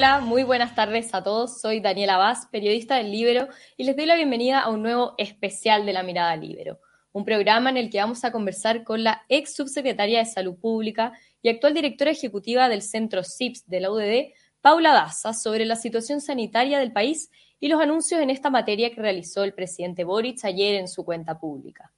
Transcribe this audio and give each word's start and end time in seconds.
Hola, 0.00 0.20
muy 0.20 0.44
buenas 0.44 0.74
tardes 0.74 1.12
a 1.14 1.22
todos. 1.22 1.60
Soy 1.60 1.80
Daniela 1.80 2.16
Vaz, 2.16 2.46
periodista 2.50 2.96
del 2.96 3.10
Libero, 3.10 3.48
y 3.76 3.84
les 3.84 3.94
doy 3.94 4.06
la 4.06 4.16
bienvenida 4.16 4.60
a 4.60 4.70
un 4.70 4.80
nuevo 4.80 5.12
especial 5.18 5.84
de 5.84 5.92
la 5.92 6.02
Mirada 6.02 6.34
Libero, 6.36 6.80
un 7.12 7.26
programa 7.26 7.68
en 7.68 7.76
el 7.76 7.90
que 7.90 7.98
vamos 7.98 8.24
a 8.24 8.32
conversar 8.32 8.82
con 8.82 9.04
la 9.04 9.20
ex 9.28 9.54
subsecretaria 9.54 10.20
de 10.20 10.24
Salud 10.24 10.56
Pública 10.58 11.12
y 11.42 11.50
actual 11.50 11.74
directora 11.74 12.12
ejecutiva 12.12 12.70
del 12.70 12.80
Centro 12.80 13.22
CIPS 13.22 13.68
de 13.68 13.80
la 13.80 13.90
UDD, 13.90 14.32
Paula 14.62 14.94
Daza, 14.94 15.34
sobre 15.34 15.66
la 15.66 15.76
situación 15.76 16.22
sanitaria 16.22 16.78
del 16.78 16.92
país 16.92 17.30
y 17.60 17.68
los 17.68 17.78
anuncios 17.78 18.22
en 18.22 18.30
esta 18.30 18.48
materia 18.48 18.88
que 18.88 19.02
realizó 19.02 19.44
el 19.44 19.52
presidente 19.52 20.04
Boric 20.04 20.42
ayer 20.46 20.76
en 20.76 20.88
su 20.88 21.04
cuenta 21.04 21.38
pública. 21.38 21.92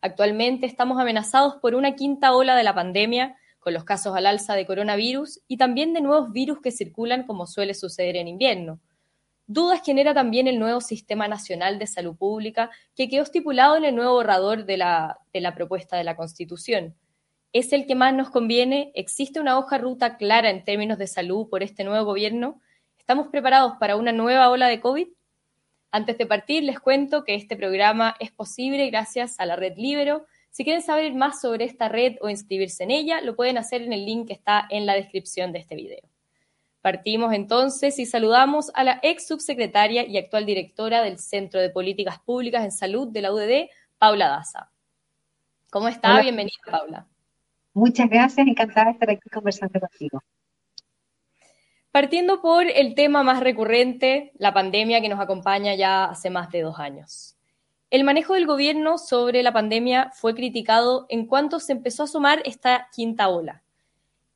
Actualmente 0.00 0.64
estamos 0.64 0.98
amenazados 0.98 1.56
por 1.56 1.74
una 1.74 1.96
quinta 1.96 2.32
ola 2.32 2.56
de 2.56 2.64
la 2.64 2.74
pandemia 2.74 3.36
con 3.62 3.72
los 3.72 3.84
casos 3.84 4.16
al 4.16 4.26
alza 4.26 4.54
de 4.54 4.66
coronavirus 4.66 5.40
y 5.46 5.56
también 5.56 5.94
de 5.94 6.00
nuevos 6.00 6.32
virus 6.32 6.60
que 6.60 6.72
circulan 6.72 7.24
como 7.24 7.46
suele 7.46 7.74
suceder 7.74 8.16
en 8.16 8.26
invierno. 8.26 8.80
Dudas 9.46 9.82
genera 9.84 10.12
también 10.14 10.48
el 10.48 10.58
nuevo 10.58 10.80
Sistema 10.80 11.28
Nacional 11.28 11.78
de 11.78 11.86
Salud 11.86 12.16
Pública 12.16 12.70
que 12.96 13.08
quedó 13.08 13.22
estipulado 13.22 13.76
en 13.76 13.84
el 13.84 13.94
nuevo 13.94 14.14
borrador 14.14 14.64
de 14.64 14.76
la, 14.78 15.18
de 15.32 15.40
la 15.40 15.54
propuesta 15.54 15.96
de 15.96 16.02
la 16.02 16.16
Constitución. 16.16 16.96
¿Es 17.52 17.72
el 17.72 17.86
que 17.86 17.94
más 17.94 18.12
nos 18.12 18.30
conviene? 18.30 18.90
¿Existe 18.94 19.38
una 19.38 19.56
hoja 19.56 19.78
ruta 19.78 20.16
clara 20.16 20.50
en 20.50 20.64
términos 20.64 20.98
de 20.98 21.06
salud 21.06 21.48
por 21.48 21.62
este 21.62 21.84
nuevo 21.84 22.04
gobierno? 22.04 22.60
¿Estamos 22.98 23.28
preparados 23.28 23.74
para 23.78 23.94
una 23.94 24.10
nueva 24.10 24.50
ola 24.50 24.66
de 24.66 24.80
COVID? 24.80 25.06
Antes 25.92 26.18
de 26.18 26.26
partir, 26.26 26.64
les 26.64 26.80
cuento 26.80 27.22
que 27.22 27.36
este 27.36 27.54
programa 27.54 28.16
es 28.18 28.32
posible 28.32 28.90
gracias 28.90 29.38
a 29.38 29.46
la 29.46 29.54
red 29.54 29.74
Libero, 29.76 30.26
si 30.52 30.64
quieren 30.64 30.82
saber 30.82 31.14
más 31.14 31.40
sobre 31.40 31.64
esta 31.64 31.88
red 31.88 32.16
o 32.20 32.28
inscribirse 32.28 32.84
en 32.84 32.90
ella, 32.90 33.22
lo 33.22 33.34
pueden 33.34 33.56
hacer 33.56 33.80
en 33.80 33.94
el 33.94 34.04
link 34.04 34.28
que 34.28 34.34
está 34.34 34.66
en 34.68 34.84
la 34.84 34.92
descripción 34.92 35.50
de 35.50 35.58
este 35.58 35.74
video. 35.74 36.02
Partimos 36.82 37.32
entonces 37.32 37.98
y 37.98 38.04
saludamos 38.04 38.70
a 38.74 38.84
la 38.84 39.00
ex 39.02 39.26
subsecretaria 39.26 40.06
y 40.06 40.18
actual 40.18 40.44
directora 40.44 41.02
del 41.02 41.18
Centro 41.18 41.58
de 41.58 41.70
Políticas 41.70 42.18
Públicas 42.18 42.64
en 42.64 42.70
Salud 42.70 43.08
de 43.08 43.22
la 43.22 43.32
UDD, 43.32 43.70
Paula 43.96 44.28
Daza. 44.28 44.70
¿Cómo 45.70 45.88
está? 45.88 46.20
Bienvenida, 46.20 46.52
Paula. 46.70 47.06
Muchas 47.72 48.10
gracias, 48.10 48.46
encantada 48.46 48.86
de 48.86 48.92
estar 48.92 49.08
aquí 49.08 49.30
conversando 49.30 49.80
contigo. 49.80 50.22
Partiendo 51.90 52.42
por 52.42 52.66
el 52.66 52.94
tema 52.94 53.22
más 53.22 53.40
recurrente, 53.40 54.32
la 54.34 54.52
pandemia 54.52 55.00
que 55.00 55.08
nos 55.08 55.20
acompaña 55.20 55.74
ya 55.76 56.04
hace 56.04 56.28
más 56.28 56.50
de 56.50 56.60
dos 56.60 56.78
años. 56.78 57.31
El 57.92 58.04
manejo 58.04 58.32
del 58.32 58.46
gobierno 58.46 58.96
sobre 58.96 59.42
la 59.42 59.52
pandemia 59.52 60.12
fue 60.14 60.34
criticado 60.34 61.04
en 61.10 61.26
cuanto 61.26 61.60
se 61.60 61.72
empezó 61.72 62.04
a 62.04 62.06
sumar 62.06 62.40
esta 62.46 62.88
quinta 62.90 63.28
ola. 63.28 63.62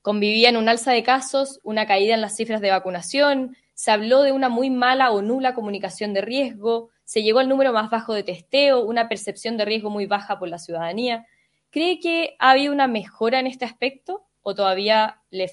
Convivían 0.03 0.59
un 0.59 0.69
alza 0.69 0.93
de 0.93 1.03
casos, 1.03 1.59
una 1.63 1.87
caída 1.87 2.13
en 2.13 2.21
las 2.21 2.37
cifras 2.37 2.61
de 2.61 2.71
vacunación, 2.71 3.57
se 3.73 3.91
habló 3.91 4.21
de 4.21 4.33
una 4.33 4.51
muy 4.51 4.69
mala 4.69 5.11
o 5.11 5.23
nula 5.23 5.55
comunicación 5.55 6.13
de 6.13 6.21
riesgo, 6.21 6.91
se 7.05 7.23
llegó 7.23 7.39
al 7.39 7.49
número 7.49 7.73
más 7.73 7.89
bajo 7.89 8.13
de 8.13 8.25
testeo, 8.25 8.85
una 8.85 9.09
percepción 9.09 9.57
de 9.57 9.65
riesgo 9.65 9.89
muy 9.89 10.05
baja 10.05 10.39
por 10.39 10.51
la 10.51 10.59
ciudadanía. 10.59 11.25
¿Cree 11.71 11.99
que 11.99 12.37
ha 12.39 12.51
habido 12.51 12.75
una 12.75 12.89
mejora 12.89 13.41
en 13.41 13.47
este 13.47 13.65
aspecto 13.65 14.27
o 14.43 14.55
todavía 14.55 15.23
le, 15.31 15.51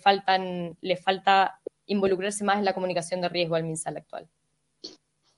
le 0.81 0.97
falta 0.97 1.61
involucrarse 1.85 2.43
más 2.43 2.57
en 2.57 2.65
la 2.65 2.73
comunicación 2.73 3.21
de 3.21 3.29
riesgo 3.29 3.55
al 3.55 3.63
MinSal 3.63 3.95
actual? 3.95 4.27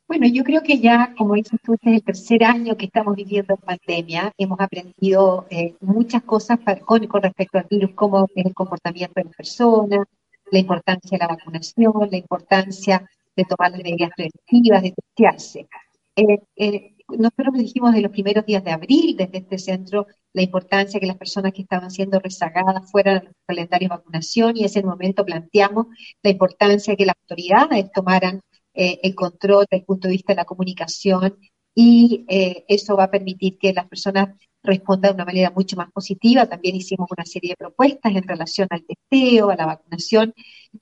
Bueno, 0.07 0.27
yo 0.27 0.43
creo 0.43 0.61
que 0.61 0.79
ya, 0.79 1.15
como 1.17 1.33
dices 1.33 1.59
tú, 1.63 1.73
este 1.73 1.89
es 1.89 1.95
el 1.97 2.03
tercer 2.03 2.43
año 2.43 2.77
que 2.77 2.85
estamos 2.85 3.15
viviendo 3.15 3.55
en 3.55 3.61
pandemia. 3.61 4.31
Hemos 4.37 4.59
aprendido 4.59 5.47
eh, 5.49 5.75
muchas 5.81 6.21
cosas 6.23 6.59
con, 6.85 7.01
respecto 7.21 7.57
al 7.57 7.65
virus, 7.69 7.91
como 7.95 8.27
el 8.35 8.53
comportamiento 8.53 9.13
de 9.15 9.23
las 9.25 9.35
personas, 9.35 10.05
la 10.51 10.59
importancia 10.59 11.17
de 11.17 11.25
la 11.25 11.35
vacunación, 11.35 11.93
la 12.11 12.17
importancia 12.17 13.09
de 13.35 13.45
tomar 13.45 13.71
las 13.71 13.81
medidas 13.81 14.11
preventivas, 14.15 14.83
de 14.83 14.91
testearse. 14.91 15.67
Eh, 16.15 16.39
eh, 16.55 16.95
nosotros 17.09 17.55
dijimos 17.55 17.93
de 17.93 18.01
los 18.01 18.11
primeros 18.11 18.45
días 18.45 18.63
de 18.63 18.71
abril 18.71 19.15
desde 19.17 19.39
este 19.39 19.57
centro 19.57 20.07
la 20.33 20.41
importancia 20.41 20.99
que 20.99 21.05
las 21.07 21.17
personas 21.17 21.53
que 21.53 21.61
estaban 21.61 21.91
siendo 21.91 22.19
rezagadas 22.19 22.89
fueran 22.91 23.17
a 23.17 23.23
los 23.23 23.33
calendarios 23.45 23.89
de 23.89 23.95
vacunación 23.97 24.55
y 24.55 24.61
en 24.61 24.65
ese 24.65 24.83
momento 24.83 25.25
planteamos 25.25 25.87
la 26.23 26.29
importancia 26.29 26.95
que 26.95 27.05
las 27.05 27.15
autoridades 27.21 27.91
tomaran 27.91 28.41
eh, 28.75 28.99
el 29.03 29.15
control 29.15 29.65
desde 29.71 29.81
el 29.81 29.85
punto 29.85 30.07
de 30.07 30.13
vista 30.13 30.33
de 30.33 30.37
la 30.37 30.45
comunicación 30.45 31.37
y 31.73 32.25
eh, 32.27 32.65
eso 32.67 32.97
va 32.97 33.05
a 33.05 33.11
permitir 33.11 33.57
que 33.57 33.71
las 33.71 33.87
personas 33.87 34.35
respondan 34.63 35.11
de 35.11 35.15
una 35.15 35.25
manera 35.25 35.51
mucho 35.55 35.77
más 35.77 35.91
positiva. 35.93 36.45
También 36.47 36.75
hicimos 36.75 37.07
una 37.15 37.25
serie 37.25 37.51
de 37.51 37.55
propuestas 37.55 38.13
en 38.13 38.23
relación 38.23 38.67
al 38.71 38.83
testeo, 38.83 39.49
a 39.49 39.55
la 39.55 39.65
vacunación 39.65 40.33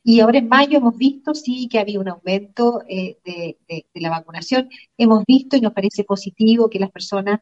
y 0.03 0.21
ahora 0.21 0.39
en 0.39 0.47
mayo 0.47 0.79
hemos 0.79 0.97
visto 0.97 1.35
sí 1.35 1.67
que 1.69 1.77
había 1.77 1.99
un 1.99 2.07
aumento 2.07 2.81
eh, 2.87 3.17
de, 3.23 3.85
la 3.93 4.09
vacunación. 4.09 4.69
Hemos 4.97 5.23
visto 5.27 5.55
y 5.55 5.61
nos 5.61 5.73
parece 5.73 6.03
positivo 6.03 6.69
que 6.69 6.79
las 6.79 6.89
personas, 6.91 7.41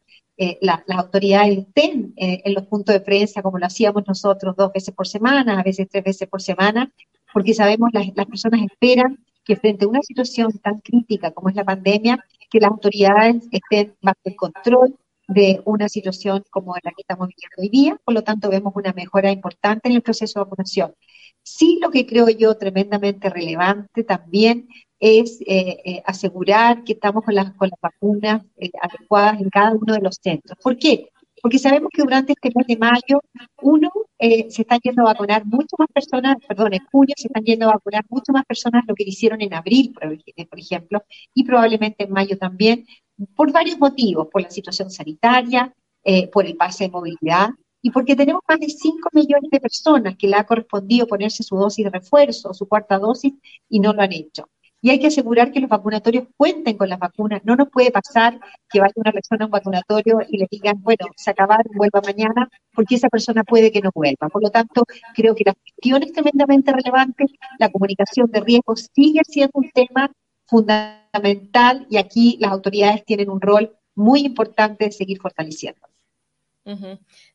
las 0.60 0.82
autoridades 0.88 1.58
estén 1.58 2.12
en 2.16 2.54
los 2.54 2.66
puntos 2.66 2.94
de 2.94 3.00
prensa 3.00 3.42
como 3.42 3.58
lo 3.58 3.66
hacíamos 3.66 4.02
nosotros 4.06 4.54
dos 4.56 4.72
veces 4.72 4.94
por 4.94 5.06
semana, 5.06 5.58
a 5.58 5.62
veces 5.62 5.88
tres 5.90 6.04
veces 6.04 6.28
por 6.28 6.42
semana, 6.42 6.92
porque 7.32 7.54
sabemos 7.54 7.90
las, 7.92 8.06
las 8.14 8.26
personas 8.26 8.60
esperan 8.62 9.18
que 9.44 9.56
frente 9.56 9.84
a 9.84 9.88
una 9.88 10.02
situación 10.02 10.52
tan 10.58 10.80
crítica 10.80 11.30
como 11.32 11.48
es 11.48 11.54
la 11.54 11.64
pandemia, 11.64 12.24
que 12.50 12.60
las 12.60 12.70
autoridades 12.70 13.48
estén 13.50 13.94
bajo 14.00 14.20
el 14.24 14.36
control 14.36 14.96
de 15.28 15.62
una 15.64 15.88
situación 15.88 16.44
como 16.50 16.74
la 16.74 16.90
que 16.90 17.02
estamos 17.02 17.28
viviendo 17.28 17.56
hoy 17.58 17.68
día, 17.68 17.96
por 18.04 18.14
lo 18.14 18.22
tanto 18.22 18.50
vemos 18.50 18.72
una 18.76 18.92
mejora 18.92 19.30
importante 19.30 19.88
en 19.88 19.96
el 19.96 20.02
proceso 20.02 20.40
de 20.40 20.44
vacunación. 20.44 20.94
Sí, 21.42 21.78
lo 21.82 21.90
que 21.90 22.06
creo 22.06 22.28
yo 22.28 22.56
tremendamente 22.56 23.30
relevante 23.30 24.04
también 24.04 24.68
es 25.00 25.40
eh, 25.46 25.78
eh, 25.84 26.02
asegurar 26.06 26.84
que 26.84 26.92
estamos 26.92 27.24
con 27.24 27.34
las, 27.34 27.52
con 27.54 27.68
las 27.68 27.80
vacunas 27.80 28.42
eh, 28.56 28.70
adecuadas 28.80 29.40
en 29.40 29.50
cada 29.50 29.72
uno 29.72 29.94
de 29.94 30.00
los 30.00 30.16
centros. 30.22 30.56
¿Por 30.62 30.78
qué? 30.78 31.08
Porque 31.42 31.58
sabemos 31.58 31.90
que 31.92 32.02
durante 32.02 32.34
este 32.34 32.52
mes 32.54 32.66
de 32.68 32.76
mayo, 32.76 33.20
uno, 33.62 33.90
eh, 34.24 34.46
se 34.50 34.62
están 34.62 34.78
yendo 34.80 35.02
a 35.02 35.06
vacunar 35.06 35.44
mucho 35.44 35.74
más 35.76 35.88
personas, 35.92 36.36
perdón, 36.46 36.74
en 36.74 36.86
junio 36.92 37.12
se 37.16 37.26
están 37.26 37.42
yendo 37.42 37.68
a 37.68 37.72
vacunar 37.72 38.04
mucho 38.08 38.32
más 38.32 38.44
personas 38.44 38.84
lo 38.86 38.94
que 38.94 39.02
hicieron 39.02 39.42
en 39.42 39.52
abril, 39.52 39.92
por 39.92 40.58
ejemplo, 40.60 41.02
y 41.34 41.42
probablemente 41.42 42.04
en 42.04 42.12
mayo 42.12 42.38
también, 42.38 42.86
por 43.34 43.50
varios 43.50 43.80
motivos, 43.80 44.28
por 44.30 44.40
la 44.40 44.50
situación 44.50 44.92
sanitaria, 44.92 45.74
eh, 46.04 46.28
por 46.28 46.46
el 46.46 46.56
pase 46.56 46.84
de 46.84 46.90
movilidad, 46.90 47.50
y 47.82 47.90
porque 47.90 48.14
tenemos 48.14 48.42
más 48.48 48.60
de 48.60 48.68
5 48.68 49.08
millones 49.12 49.50
de 49.50 49.58
personas 49.58 50.16
que 50.16 50.28
le 50.28 50.36
ha 50.36 50.46
correspondido 50.46 51.08
ponerse 51.08 51.42
su 51.42 51.56
dosis 51.56 51.84
de 51.84 51.90
refuerzo, 51.90 52.54
su 52.54 52.68
cuarta 52.68 53.00
dosis, 53.00 53.32
y 53.68 53.80
no 53.80 53.92
lo 53.92 54.02
han 54.02 54.12
hecho 54.12 54.48
y 54.82 54.90
hay 54.90 54.98
que 54.98 55.06
asegurar 55.06 55.52
que 55.52 55.60
los 55.60 55.70
vacunatorios 55.70 56.26
cuenten 56.36 56.76
con 56.76 56.88
las 56.88 56.98
vacunas. 56.98 57.40
No 57.44 57.54
nos 57.54 57.70
puede 57.70 57.92
pasar 57.92 58.40
que 58.68 58.80
vaya 58.80 58.92
una 58.96 59.12
persona 59.12 59.44
a 59.44 59.46
un 59.46 59.52
vacunatorio 59.52 60.18
y 60.28 60.38
le 60.38 60.48
digan, 60.50 60.82
bueno, 60.82 61.06
se 61.16 61.30
acabaron, 61.30 61.72
vuelva 61.76 62.02
mañana, 62.04 62.50
porque 62.74 62.96
esa 62.96 63.08
persona 63.08 63.44
puede 63.44 63.70
que 63.70 63.80
no 63.80 63.90
vuelva. 63.94 64.28
Por 64.28 64.42
lo 64.42 64.50
tanto, 64.50 64.84
creo 65.14 65.36
que 65.36 65.44
la 65.46 65.54
gestión 65.64 66.02
es 66.02 66.12
tremendamente 66.12 66.72
relevante, 66.72 67.26
la 67.60 67.70
comunicación 67.70 68.28
de 68.32 68.40
riesgos 68.40 68.88
sigue 68.92 69.20
siendo 69.24 69.52
un 69.54 69.70
tema 69.70 70.10
fundamental 70.46 71.86
y 71.88 71.96
aquí 71.96 72.36
las 72.40 72.50
autoridades 72.50 73.04
tienen 73.04 73.30
un 73.30 73.40
rol 73.40 73.76
muy 73.94 74.22
importante 74.22 74.86
de 74.86 74.92
seguir 74.92 75.20
fortaleciendo. 75.20 75.80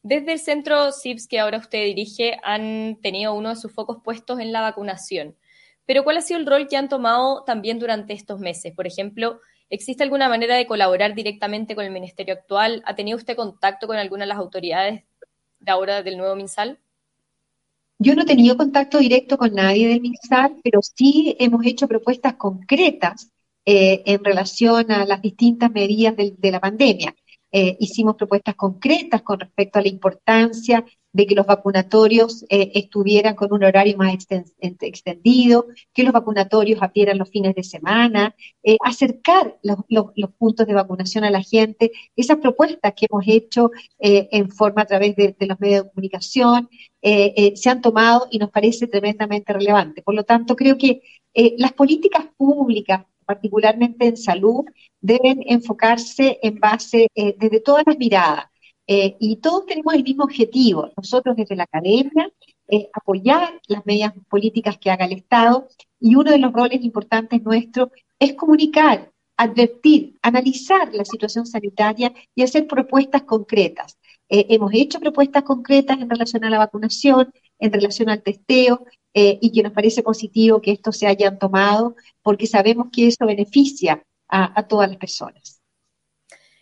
Desde 0.03 0.33
el 0.33 0.39
centro 0.39 0.91
CIPS 0.91 1.27
que 1.27 1.39
ahora 1.39 1.59
usted 1.59 1.83
dirige, 1.83 2.37
han 2.43 2.97
tenido 3.01 3.33
uno 3.33 3.49
de 3.49 3.55
sus 3.55 3.71
focos 3.71 3.97
puestos 4.03 4.39
en 4.39 4.51
la 4.51 4.61
vacunación. 4.61 5.35
Pero 5.87 6.03
¿cuál 6.03 6.17
ha 6.17 6.21
sido 6.21 6.39
el 6.39 6.45
rol 6.45 6.67
que 6.67 6.77
han 6.77 6.89
tomado 6.89 7.43
también 7.45 7.79
durante 7.79 8.13
estos 8.13 8.39
meses? 8.39 8.73
Por 8.75 8.85
ejemplo, 8.85 9.39
¿existe 9.69 10.03
alguna 10.03 10.29
manera 10.29 10.55
de 10.55 10.67
colaborar 10.67 11.15
directamente 11.15 11.75
con 11.75 11.85
el 11.85 11.91
ministerio 11.91 12.35
actual? 12.35 12.83
¿Ha 12.85 12.95
tenido 12.95 13.17
usted 13.17 13.37
contacto 13.37 13.87
con 13.87 13.97
alguna 13.97 14.25
de 14.25 14.27
las 14.27 14.37
autoridades 14.37 15.05
de 15.59 15.71
ahora 15.71 16.03
del 16.03 16.17
nuevo 16.17 16.35
MinSal? 16.35 16.77
Yo 17.99 18.15
no 18.15 18.23
he 18.23 18.25
tenido 18.25 18.57
contacto 18.57 18.99
directo 18.99 19.37
con 19.37 19.55
nadie 19.55 19.87
del 19.87 20.01
MinSal, 20.01 20.57
pero 20.61 20.81
sí 20.81 21.35
hemos 21.39 21.65
hecho 21.65 21.87
propuestas 21.87 22.35
concretas 22.35 23.31
eh, 23.65 24.03
en 24.05 24.23
relación 24.23 24.91
a 24.91 25.05
las 25.05 25.21
distintas 25.21 25.71
medidas 25.71 26.15
de, 26.17 26.51
la 26.51 26.59
pandemia. 26.59 27.15
Eh, 27.49 27.77
hicimos 27.79 28.17
propuestas 28.17 28.55
concretas 28.55 29.21
con 29.21 29.39
respecto 29.39 29.79
a 29.79 29.81
la 29.81 29.87
importancia 29.87 30.85
de 31.17 31.25
que 31.25 31.33
los 31.33 31.47
vacunatorios 31.47 32.45
eh, 32.47 32.73
estuvieran 32.75 33.33
con 33.33 33.51
un 33.51 33.63
horario 33.63 33.97
más 33.97 34.13
extendido, 34.59 35.65
que 35.91 36.03
los 36.03 36.13
vacunatorios 36.13 36.79
abrieran 36.79 37.17
los 37.17 37.31
fines 37.31 37.55
de 37.55 37.63
semana, 37.63 38.35
eh, 38.61 38.77
acercar 38.85 39.57
los, 39.63 40.31
puntos 40.37 40.67
de 40.67 40.75
vacunación 40.75 41.23
a 41.23 41.31
la 41.31 41.41
gente, 41.41 41.91
esas 42.15 42.37
propuestas 42.37 42.93
que 42.95 43.07
hemos 43.09 43.23
hecho 43.27 43.71
eh, 43.97 44.29
en 44.31 44.51
forma 44.51 44.83
a 44.83 44.85
través 44.85 45.15
de, 45.15 45.35
los 45.39 45.59
medios 45.59 45.85
de 45.85 45.89
comunicación, 45.89 46.69
se 47.01 47.69
han 47.69 47.81
tomado 47.81 48.27
y 48.29 48.37
nos 48.37 48.51
parece 48.51 48.85
tremendamente 48.85 49.53
relevante. 49.53 50.03
Por 50.03 50.13
lo 50.13 50.23
tanto, 50.23 50.55
creo 50.55 50.77
que 50.77 51.01
las 51.57 51.73
políticas 51.73 52.25
públicas, 52.35 53.05
particularmente 53.25 54.05
en 54.05 54.17
salud, 54.17 54.65
deben 55.01 55.41
enfocarse 55.47 56.37
en 56.43 56.59
base 56.59 57.07
desde 57.15 57.61
todas 57.61 57.85
las 57.87 57.97
miradas 57.97 58.47
eh, 58.87 59.17
y 59.19 59.35
todos 59.37 59.65
tenemos 59.65 59.93
el 59.93 60.03
mismo 60.03 60.23
objetivo, 60.23 60.89
nosotros 60.95 61.35
desde 61.35 61.57
la 61.57 61.63
academia, 61.63 62.31
eh, 62.69 62.89
apoyar 62.93 63.59
las 63.67 63.85
medidas 63.85 64.13
políticas 64.29 64.77
que 64.77 64.89
haga 64.89 65.05
el 65.05 65.11
Estado, 65.11 65.67
y 65.99 66.15
uno 66.15 66.31
de 66.31 66.37
los 66.37 66.53
roles 66.53 66.81
importantes 66.83 67.43
nuestros 67.43 67.89
es 68.17 68.33
comunicar, 68.35 69.11
advertir, 69.35 70.17
analizar 70.21 70.93
la 70.93 71.03
situación 71.03 71.45
sanitaria 71.45 72.13
y 72.33 72.43
hacer 72.43 72.65
propuestas 72.65 73.23
concretas. 73.23 73.97
Eh, 74.29 74.45
hemos 74.49 74.71
hecho 74.73 74.99
propuestas 74.99 75.43
concretas 75.43 75.99
en 75.99 76.09
relación 76.09 76.45
a 76.45 76.49
la 76.49 76.59
vacunación, 76.59 77.31
en 77.59 77.73
relación 77.73 78.09
al 78.09 78.23
testeo, 78.23 78.85
y 79.19 79.51
que 79.51 79.63
nos 79.63 79.73
parece 79.73 80.03
positivo 80.03 80.61
que 80.61 80.71
esto 80.71 80.91
se 80.91 81.07
hayan 81.07 81.39
tomado, 81.39 81.95
porque 82.21 82.45
sabemos 82.45 82.89
que 82.91 83.07
eso 83.07 83.25
beneficia 83.25 84.03
a 84.27 84.67
todas 84.67 84.89
las 84.89 84.97
personas. 84.99 85.56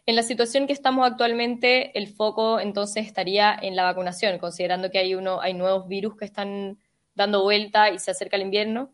En 0.07 0.15
la 0.15 0.21
situación 0.21 0.67
que 0.67 0.73
estamos 0.73 1.05
actualmente, 1.07 1.97
el 1.97 2.07
foco 2.07 2.59
entonces 2.59 3.07
estaría 3.07 3.57
en 3.59 3.75
la 3.75 3.83
vacunación, 3.83 4.37
considerando 4.37 4.91
que 4.91 4.99
hay, 4.99 5.15
uno, 5.15 5.41
hay 5.41 5.55
nuevos 5.55 5.87
virus 5.87 6.15
que 6.15 6.25
están 6.25 6.77
dando 7.15 7.41
vuelta 7.41 7.89
y 7.89 7.97
se 7.97 8.11
acerca 8.11 8.35
el 8.35 8.43
invierno. 8.43 8.91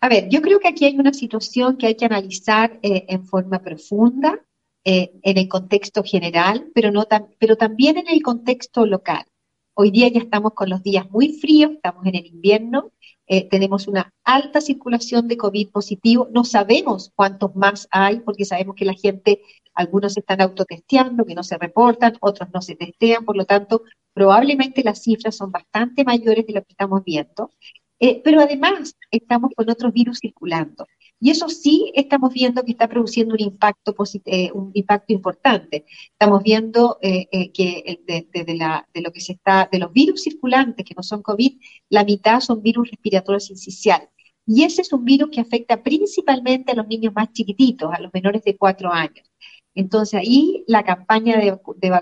A 0.00 0.08
ver, 0.08 0.28
yo 0.28 0.40
creo 0.40 0.60
que 0.60 0.68
aquí 0.68 0.84
hay 0.84 0.96
una 0.96 1.12
situación 1.12 1.76
que 1.76 1.86
hay 1.86 1.96
que 1.96 2.04
analizar 2.04 2.78
eh, 2.82 3.04
en 3.08 3.24
forma 3.24 3.60
profunda, 3.62 4.40
eh, 4.84 5.12
en 5.22 5.38
el 5.38 5.48
contexto 5.48 6.04
general, 6.04 6.70
pero, 6.74 6.92
no 6.92 7.06
pero 7.38 7.56
también 7.56 7.98
en 7.98 8.08
el 8.08 8.22
contexto 8.22 8.86
local. 8.86 9.24
Hoy 9.74 9.90
día 9.90 10.08
ya 10.08 10.20
estamos 10.20 10.54
con 10.54 10.70
los 10.70 10.82
días 10.82 11.10
muy 11.10 11.32
fríos, 11.32 11.72
estamos 11.72 12.04
en 12.06 12.16
el 12.16 12.26
invierno, 12.26 12.92
eh, 13.26 13.48
tenemos 13.48 13.88
una 13.88 14.12
alta 14.24 14.60
circulación 14.60 15.28
de 15.28 15.36
COVID 15.36 15.70
positivo, 15.70 16.28
no 16.32 16.44
sabemos 16.44 17.12
cuántos 17.14 17.54
más 17.54 17.88
hay, 17.90 18.20
porque 18.20 18.44
sabemos 18.44 18.76
que 18.76 18.84
la 18.84 18.94
gente, 18.94 19.40
algunos 19.74 20.16
están 20.16 20.40
autotesteando, 20.40 21.24
que 21.24 21.34
no 21.34 21.42
se 21.42 21.58
reportan, 21.58 22.16
otros 22.20 22.48
no 22.52 22.60
se 22.60 22.76
testean, 22.76 23.24
por 23.24 23.36
lo 23.36 23.44
tanto, 23.44 23.82
probablemente 24.12 24.82
las 24.82 25.02
cifras 25.02 25.36
son 25.36 25.50
bastante 25.50 26.04
mayores 26.04 26.46
de 26.46 26.52
lo 26.52 26.62
que 26.62 26.72
estamos 26.72 27.02
viendo. 27.04 27.50
Eh, 28.00 28.20
pero 28.24 28.40
además 28.40 28.96
estamos 29.12 29.52
con 29.54 29.70
otros 29.70 29.92
virus 29.92 30.18
circulando. 30.20 30.86
Y 31.24 31.30
eso 31.30 31.48
sí 31.48 31.92
estamos 31.94 32.34
viendo 32.34 32.64
que 32.64 32.72
está 32.72 32.88
produciendo 32.88 33.34
un 33.34 33.40
impacto, 33.40 33.94
eh, 34.24 34.50
un 34.52 34.72
impacto 34.74 35.12
importante. 35.12 35.84
Estamos 36.10 36.42
viendo 36.42 36.98
eh, 37.00 37.52
que 37.52 38.00
de, 38.04 39.00
lo 39.00 39.12
que 39.12 39.20
se 39.20 39.34
está, 39.34 39.68
de 39.70 39.78
los 39.78 39.92
virus 39.92 40.24
circulantes 40.24 40.84
que 40.84 40.96
no 40.96 41.04
son 41.04 41.22
COVID, 41.22 41.60
la 41.90 42.02
mitad 42.02 42.40
son 42.40 42.60
virus 42.60 42.90
respiratorios 42.90 43.46
sinciciales. 43.46 44.08
Y 44.46 44.64
ese 44.64 44.82
es 44.82 44.92
un 44.92 45.04
virus 45.04 45.30
que 45.30 45.40
afecta 45.40 45.80
principalmente 45.80 46.72
a 46.72 46.74
los 46.74 46.88
niños 46.88 47.14
más 47.14 47.32
chiquititos, 47.32 47.92
a 47.94 48.00
los 48.00 48.12
menores 48.12 48.42
de 48.42 48.56
cuatro 48.56 48.92
años. 48.92 49.30
Entonces 49.76 50.18
ahí 50.18 50.64
la 50.66 50.82
campaña 50.82 51.36
de, 51.38 51.56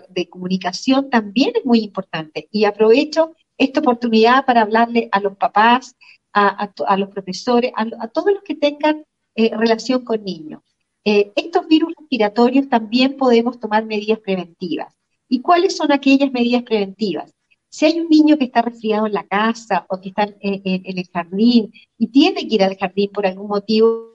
de, 0.09 0.29
comunicación 0.31 1.11
también 1.11 1.53
es 1.57 1.67
muy 1.67 1.81
importante. 1.81 2.49
Y 2.51 2.65
aprovecho 2.65 3.35
esta 3.59 3.81
oportunidad 3.81 4.47
para 4.47 4.63
hablarle 4.63 5.11
a 5.13 5.21
los 5.21 5.37
papás, 5.37 5.95
a, 6.33 6.97
los 6.97 7.09
profesores, 7.11 7.73
a, 7.75 8.09
todos 8.09 8.33
los 8.33 8.43
que 8.43 8.55
tengan 8.55 9.05
eh, 9.35 9.57
relación 9.57 10.05
con 10.05 10.25
niños. 10.25 10.63
Eh, 11.05 11.33
estos 11.37 11.67
virus 11.67 11.95
respiratorios 11.99 12.69
también 12.69 13.17
podemos 13.17 13.59
tomar 13.59 13.85
medidas 13.85 14.19
preventivas. 14.19 14.95
¿Y 15.29 15.41
cuáles 15.41 15.77
son 15.77 15.93
aquellas 15.93 16.33
medidas 16.33 16.63
preventivas? 16.63 17.33
Si 17.69 17.87
hay 17.87 18.01
un 18.01 18.09
niño 18.09 18.37
que 18.37 18.45
está 18.45 18.63
resfriado 18.63 19.07
en 19.07 19.13
la 19.13 19.27
casa 19.27 19.87
o 19.89 20.01
que 20.01 20.09
está 20.09 20.25
en, 20.25 20.61
en 20.65 20.99
el 20.99 21.09
jardín 21.13 21.73
y 21.97 22.09
tiene 22.09 22.47
que 22.47 22.55
ir 22.57 22.65
al 22.65 22.77
jardín 22.77 23.11
por 23.13 23.27
algún 23.27 23.49
motivo, 23.49 24.11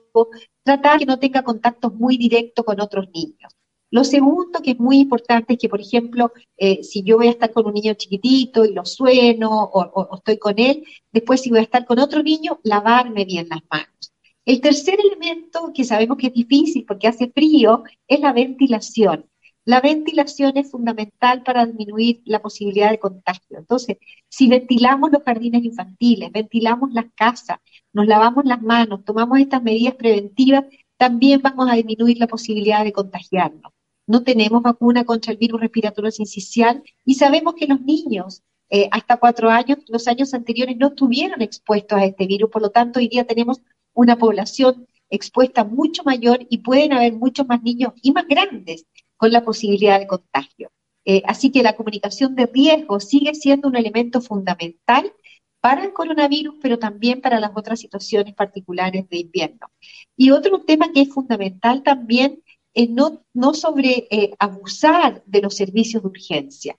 tratar 0.62 0.98
que 0.98 1.06
no 1.06 1.18
tenga 1.18 1.42
contactos 1.42 1.94
muy 1.94 2.16
directos 2.16 2.64
con 2.64 2.80
otros 2.80 3.08
niños. 3.14 3.56
Lo 3.90 4.04
segundo 4.04 4.60
que 4.62 4.72
es 4.72 4.80
muy 4.80 4.98
importante 4.98 5.54
es 5.54 5.58
que, 5.58 5.68
por 5.68 5.80
ejemplo, 5.80 6.32
eh, 6.56 6.82
si 6.82 7.02
yo 7.02 7.16
voy 7.16 7.28
a 7.28 7.30
estar 7.30 7.52
con 7.52 7.66
un 7.66 7.74
niño 7.74 7.94
chiquitito 7.94 8.64
y 8.64 8.74
lo 8.74 8.84
sueno 8.84 9.70
o, 9.72 10.16
estoy 10.16 10.38
con 10.38 10.58
él, 10.58 10.84
después 11.12 11.40
si 11.40 11.50
voy 11.50 11.60
a 11.60 11.62
estar 11.62 11.86
con 11.86 11.98
otro 12.00 12.22
niño, 12.22 12.58
lavarme 12.64 13.24
bien 13.24 13.48
las 13.48 13.60
manos. 13.70 14.12
El 14.46 14.62
tercer 14.62 14.98
elemento 14.98 15.72
que 15.74 15.84
sabemos 15.84 16.16
que 16.16 16.28
es 16.28 16.32
difícil 16.32 16.86
porque 16.86 17.08
hace 17.08 17.30
frío 17.30 17.82
es 18.08 18.20
la 18.20 18.32
ventilación. 18.32 19.26
La 19.66 19.80
ventilación 19.80 20.56
es 20.56 20.70
fundamental 20.70 21.42
para 21.42 21.66
disminuir 21.66 22.22
la 22.24 22.40
posibilidad 22.40 22.90
de 22.90 22.98
contagio. 22.98 23.58
Entonces, 23.58 23.98
si 24.28 24.48
ventilamos 24.48 25.10
los 25.12 25.22
jardines 25.24 25.64
infantiles, 25.64 26.32
ventilamos 26.32 26.92
las 26.92 27.06
casas, 27.14 27.58
nos 27.92 28.06
lavamos 28.06 28.44
las 28.46 28.62
manos, 28.62 29.04
tomamos 29.04 29.38
estas 29.40 29.62
medidas 29.62 29.96
preventivas, 29.96 30.64
también 30.96 31.42
vamos 31.42 31.68
a 31.70 31.74
disminuir 31.74 32.18
la 32.18 32.28
posibilidad 32.28 32.84
de 32.84 32.92
contagiarnos 32.92 33.72
no 34.06 34.22
tenemos 34.22 34.62
vacuna 34.62 35.04
contra 35.04 35.32
el 35.32 35.38
virus 35.38 35.60
respiratorio 35.60 36.10
sincicial 36.10 36.82
y 37.04 37.14
sabemos 37.14 37.54
que 37.54 37.66
los 37.66 37.80
niños 37.80 38.42
eh, 38.68 38.88
hasta 38.90 39.16
cuatro 39.18 39.50
años, 39.50 39.78
los 39.88 40.08
años 40.08 40.34
anteriores 40.34 40.76
no 40.76 40.88
estuvieron 40.88 41.40
expuestos 41.42 41.98
a 41.98 42.04
este 42.04 42.26
virus, 42.26 42.50
por 42.50 42.62
lo 42.62 42.70
tanto 42.70 42.98
hoy 42.98 43.08
día 43.08 43.24
tenemos 43.24 43.60
una 43.96 44.16
población 44.16 44.86
expuesta 45.10 45.64
mucho 45.64 46.04
mayor 46.04 46.46
y 46.48 46.58
pueden 46.58 46.92
haber 46.92 47.14
muchos 47.14 47.46
más 47.46 47.62
niños 47.62 47.94
y 48.02 48.12
más 48.12 48.28
grandes 48.28 48.86
con 49.16 49.32
la 49.32 49.44
posibilidad 49.44 49.98
de 49.98 50.06
contagio. 50.06 50.70
Eh, 51.04 51.22
así 51.26 51.50
que 51.50 51.62
la 51.62 51.74
comunicación 51.74 52.34
de 52.34 52.46
riesgo 52.46 53.00
sigue 53.00 53.34
siendo 53.34 53.68
un 53.68 53.76
elemento 53.76 54.20
fundamental 54.20 55.12
para 55.60 55.84
el 55.84 55.92
coronavirus, 55.92 56.56
pero 56.60 56.78
también 56.78 57.20
para 57.20 57.40
las 57.40 57.52
otras 57.54 57.80
situaciones 57.80 58.34
particulares 58.34 59.08
de 59.08 59.18
invierno. 59.18 59.68
Y 60.16 60.30
otro 60.30 60.60
tema 60.60 60.92
que 60.92 61.02
es 61.02 61.08
fundamental 61.08 61.82
también 61.82 62.42
no, 62.90 63.24
no 63.32 63.54
sobre 63.54 64.06
eh, 64.10 64.34
abusar 64.38 65.22
de 65.24 65.40
los 65.40 65.56
servicios 65.56 66.02
de 66.02 66.08
urgencia. 66.08 66.76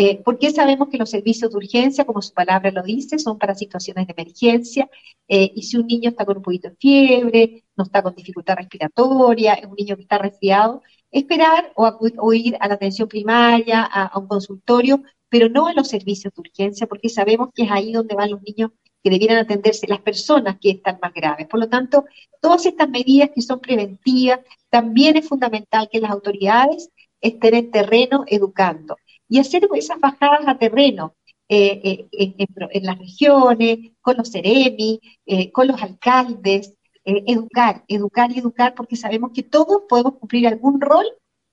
Eh, 0.00 0.22
porque 0.24 0.52
sabemos 0.52 0.88
que 0.90 0.96
los 0.96 1.10
servicios 1.10 1.50
de 1.50 1.56
urgencia, 1.56 2.04
como 2.04 2.22
su 2.22 2.32
palabra 2.32 2.70
lo 2.70 2.84
dice, 2.84 3.18
son 3.18 3.36
para 3.36 3.56
situaciones 3.56 4.06
de 4.06 4.14
emergencia, 4.16 4.88
eh, 5.26 5.50
y 5.52 5.64
si 5.64 5.76
un 5.76 5.88
niño 5.88 6.10
está 6.10 6.24
con 6.24 6.36
un 6.36 6.42
poquito 6.44 6.70
de 6.70 6.76
fiebre, 6.76 7.64
no 7.76 7.82
está 7.82 8.00
con 8.00 8.14
dificultad 8.14 8.56
respiratoria, 8.58 9.54
es 9.54 9.66
un 9.66 9.74
niño 9.74 9.96
que 9.96 10.02
está 10.02 10.18
resfriado, 10.18 10.82
esperar 11.10 11.72
o, 11.74 12.32
ir 12.32 12.56
a 12.60 12.68
la 12.68 12.74
atención 12.74 13.08
primaria, 13.08 13.82
a, 13.82 14.16
un 14.16 14.28
consultorio, 14.28 15.02
pero 15.28 15.48
no 15.48 15.66
a 15.66 15.72
los 15.72 15.88
servicios 15.88 16.32
de 16.32 16.40
urgencia, 16.42 16.86
porque 16.86 17.08
sabemos 17.08 17.48
que 17.52 17.64
es 17.64 17.70
ahí 17.72 17.92
donde 17.92 18.14
van 18.14 18.30
los 18.30 18.42
niños 18.42 18.70
que 19.02 19.10
debieran 19.10 19.38
atenderse 19.38 19.88
las 19.88 20.00
personas 20.00 20.58
que 20.60 20.70
están 20.70 20.98
más 21.02 21.12
graves. 21.12 21.48
Por 21.48 21.58
lo 21.58 21.68
tanto, 21.68 22.04
todas 22.40 22.66
estas 22.66 22.88
medidas 22.88 23.30
que 23.34 23.42
son 23.42 23.58
preventivas, 23.60 24.40
también 24.70 25.16
es 25.16 25.26
fundamental 25.28 25.88
que 25.90 26.00
las 26.00 26.12
autoridades 26.12 26.90
estén 27.20 27.54
en 27.54 27.70
terreno 27.72 28.24
educando 28.28 28.96
y 29.28 29.38
hacer 29.38 29.68
esas 29.74 30.00
bajadas 30.00 30.46
a 30.46 30.58
terreno 30.58 31.14
eh, 31.48 32.06
eh, 32.12 32.34
en, 32.72 32.84
las 32.84 32.98
regiones, 32.98 33.78
con 34.00 34.16
los 34.16 34.30
CEREMI, 34.30 35.00
eh, 35.26 35.50
con 35.50 35.68
los 35.68 35.82
alcaldes, 35.82 36.74
educar, 37.04 37.84
educar 37.88 38.30
y 38.30 38.38
educar, 38.38 38.74
porque 38.74 38.96
sabemos 38.96 39.30
que 39.34 39.42
todos 39.42 39.84
podemos 39.88 40.18
cumplir 40.18 40.46
algún 40.46 40.78
rol 40.78 41.06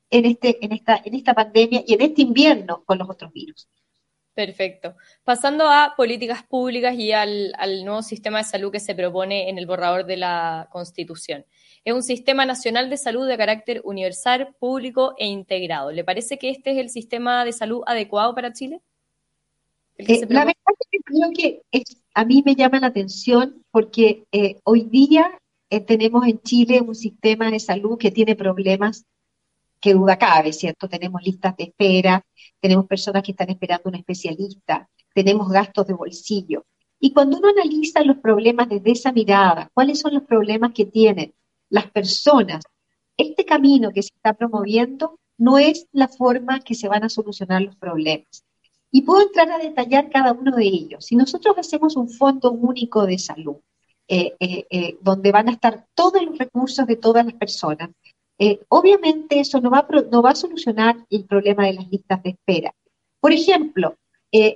en, 0.10 0.26
este, 0.26 0.64
en, 0.66 0.74
esta, 0.74 1.02
en 1.04 1.14
esta 1.14 1.34
pandemia 1.34 1.82
y 1.88 1.94
en 1.94 2.02
este 2.02 2.24
invierno 2.24 2.84
con 2.86 2.98
los 2.98 3.10
otros 3.10 3.32
virus. 3.32 3.70
Perfecto. 4.36 4.96
Pasando 5.24 5.70
a 5.70 5.94
políticas 5.96 6.44
públicas 6.44 6.94
y 6.96 7.14
al, 7.14 7.54
nuevo 7.86 8.04
sistema 8.04 8.40
de 8.40 8.44
salud 8.44 8.70
que 8.70 8.82
se 8.82 8.94
propone 8.94 9.50
en 9.50 9.58
el 9.58 9.66
borrador 9.66 10.06
de 10.06 10.18
la 10.18 10.68
Constitución. 10.74 11.46
Es 11.86 11.94
un 11.94 12.02
sistema 12.02 12.48
nacional 12.48 12.90
de 12.90 12.98
salud 12.98 13.28
de 13.28 13.38
carácter 13.38 13.82
universal, 13.84 14.56
público 14.60 15.14
e 15.20 15.28
integrado. 15.28 15.92
¿Le 15.92 16.04
parece 16.04 16.40
que 16.40 16.50
este 16.50 16.72
es 16.72 16.78
el 16.78 16.90
sistema 16.90 17.46
de 17.46 17.54
salud 17.54 17.84
adecuado 17.86 18.34
para 18.34 18.52
Chile? 18.52 18.82
Eh, 20.00 20.26
la 20.28 20.46
verdad 20.46 20.56
es 20.80 20.88
que 20.90 20.98
creo 21.04 21.30
que 21.32 21.62
a 22.16 22.26
mí 22.26 22.42
me 22.44 22.56
llama 22.56 22.80
la 22.80 22.88
atención 22.88 23.64
porque 23.70 24.26
eh, 24.32 24.60
hoy 24.64 24.82
día 24.82 25.40
eh, 25.70 25.80
tenemos 25.80 26.28
en 26.28 26.42
Chile 26.42 26.82
un 26.82 26.96
sistema 26.96 27.52
de 27.52 27.60
salud 27.60 28.00
que 28.00 28.10
tiene 28.10 28.36
problemas 28.36 29.06
que 29.80 29.94
duda 29.94 30.18
cabe, 30.18 30.54
¿cierto? 30.54 30.90
Tenemos 30.90 31.22
listas 31.22 31.56
de 31.56 31.66
espera, 31.66 32.26
tenemos 32.60 32.88
personas 32.88 33.22
que 33.22 33.32
están 33.32 33.52
esperando 33.52 33.84
un 33.90 33.96
especialista, 33.96 34.90
tenemos 35.14 35.50
gastos 35.50 35.86
de 35.86 35.94
bolsillo. 35.94 36.66
Y 37.00 37.14
cuando 37.14 37.38
uno 37.38 37.50
analiza 37.50 38.04
los 38.04 38.18
problemas 38.18 38.70
desde 38.70 38.92
esa 38.92 39.12
mirada, 39.12 39.70
cuáles 39.72 40.00
son 40.00 40.16
los 40.16 40.24
problemas 40.24 40.72
que 40.74 40.86
tienen 40.86 41.36
las 41.76 41.92
personas, 41.92 42.64
este 43.18 43.44
camino 43.44 43.92
que 43.92 44.02
se 44.02 44.14
está 44.16 44.34
promoviendo 44.34 45.20
no 45.38 45.58
es 45.58 45.88
la 45.92 46.08
forma 46.08 46.62
que 46.62 46.74
se 46.74 46.88
van 46.88 47.04
a 47.04 47.10
solucionar 47.10 47.62
los 47.64 47.76
problemas. 47.76 48.46
Y 48.92 49.02
puedo 49.02 49.24
entrar 49.24 49.52
a 49.52 49.58
detallar 49.58 50.10
cada 50.10 50.32
uno 50.32 50.56
de 50.56 50.64
ellos. 50.64 51.06
Si 51.06 51.18
nosotros 51.18 51.58
hacemos 51.58 51.98
un 51.98 52.08
fondo 52.08 52.54
único 52.54 53.06
de 53.06 53.20
salud, 53.20 53.58
eh, 54.08 54.36
eh, 54.40 54.66
eh, 54.70 54.98
donde 55.02 55.34
van 55.34 55.50
a 55.50 55.52
estar 55.52 55.86
todos 55.94 56.24
los 56.24 56.38
recursos 56.38 56.88
de 56.88 56.96
todas 56.96 57.26
las 57.26 57.36
personas, 57.36 57.90
obviamente 58.70 59.42
eso 59.42 59.60
no 59.60 59.70
va, 59.70 59.86
no 60.10 60.22
va 60.22 60.30
a 60.30 60.36
solucionar 60.36 60.96
el 61.10 61.26
problema 61.26 61.66
de 61.66 61.74
las 61.74 61.90
listas 61.90 62.24
de 62.24 62.30
espera. 62.30 62.74
Por 63.20 63.34
ejemplo, 63.34 63.96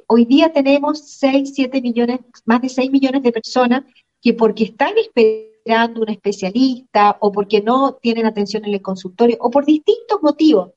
hoy 0.08 0.24
día 0.26 0.54
tenemos 0.54 1.00
6, 1.00 1.52
7 1.54 1.82
millones, 1.82 2.20
más 2.46 2.62
de 2.62 2.70
6 2.70 2.92
millones 2.92 3.24
de 3.24 3.32
personas 3.32 3.84
que 4.22 4.34
porque 4.34 4.66
están 4.66 4.94
esperando 4.98 6.02
un 6.02 6.10
especialista 6.10 7.18
o 7.20 7.32
porque 7.32 7.62
no 7.62 7.94
tienen 8.02 8.26
atención 8.26 8.66
en 8.66 8.74
el 8.74 8.82
consultorio 8.82 9.38
o 9.40 9.50
por 9.50 9.66
distintos 9.66 10.22
motivos, 10.22 10.72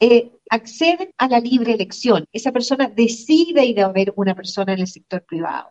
eh, 0.00 0.32
acceden 0.50 1.12
a 1.16 1.28
la 1.28 1.38
libre 1.38 1.72
elección. 1.72 2.26
Esa 2.32 2.50
persona 2.50 2.88
decide 2.88 3.64
ir 3.64 3.80
a 3.80 3.92
ver 3.92 4.12
una 4.16 4.34
persona 4.34 4.72
en 4.72 4.80
el 4.80 4.88
sector 4.88 5.24
privado. 5.24 5.70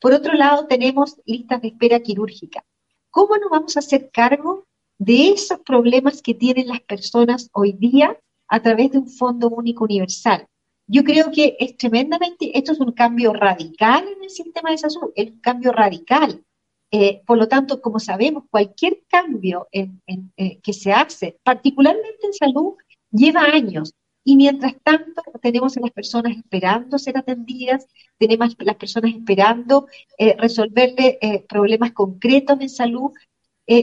Por 0.00 0.12
otro 0.12 0.34
lado, 0.34 0.66
tenemos 0.66 1.16
listas 1.24 1.62
de 1.62 1.68
espera 1.68 2.00
quirúrgica. 2.00 2.64
¿Cómo 3.10 3.36
nos 3.36 3.50
vamos 3.50 3.76
a 3.76 3.80
hacer 3.80 4.10
cargo 4.12 4.66
de 4.98 5.30
esos 5.30 5.60
problemas 5.60 6.22
que 6.22 6.34
tienen 6.34 6.68
las 6.68 6.80
personas 6.82 7.48
hoy 7.52 7.72
día 7.72 8.18
a 8.48 8.62
través 8.62 8.92
de 8.92 8.98
un 8.98 9.08
fondo 9.08 9.48
único 9.48 9.84
universal? 9.84 10.46
Yo 10.86 11.04
creo 11.04 11.30
que 11.30 11.56
es 11.58 11.76
tremendamente, 11.76 12.56
esto 12.58 12.72
es 12.72 12.80
un 12.80 12.92
cambio 12.92 13.32
radical 13.32 14.08
en 14.08 14.24
el 14.24 14.30
sistema 14.30 14.70
de 14.70 14.78
salud, 14.78 15.12
es 15.14 15.30
un 15.30 15.40
cambio 15.40 15.72
radical. 15.72 16.44
Eh, 16.92 17.22
por 17.24 17.38
lo 17.38 17.46
tanto, 17.46 17.80
como 17.80 18.00
sabemos, 18.00 18.44
cualquier 18.50 19.02
cambio 19.08 19.68
en, 19.70 20.02
eh, 20.36 20.58
que 20.60 20.72
se 20.72 20.92
hace, 20.92 21.38
particularmente 21.44 22.26
en 22.26 22.32
salud, 22.32 22.74
lleva 23.12 23.42
años. 23.44 23.94
Y 24.24 24.36
mientras 24.36 24.74
tanto, 24.82 25.22
tenemos 25.40 25.76
a 25.76 25.80
las 25.80 25.92
personas 25.92 26.36
esperando 26.36 26.98
ser 26.98 27.16
atendidas, 27.16 27.86
tenemos 28.18 28.56
a 28.58 28.64
las 28.64 28.76
personas 28.76 29.12
esperando 29.12 29.86
eh, 30.18 30.36
resolverle 30.36 31.18
problemas 31.48 31.92
concretos 31.92 32.60
en 32.60 32.68
salud. 32.68 33.12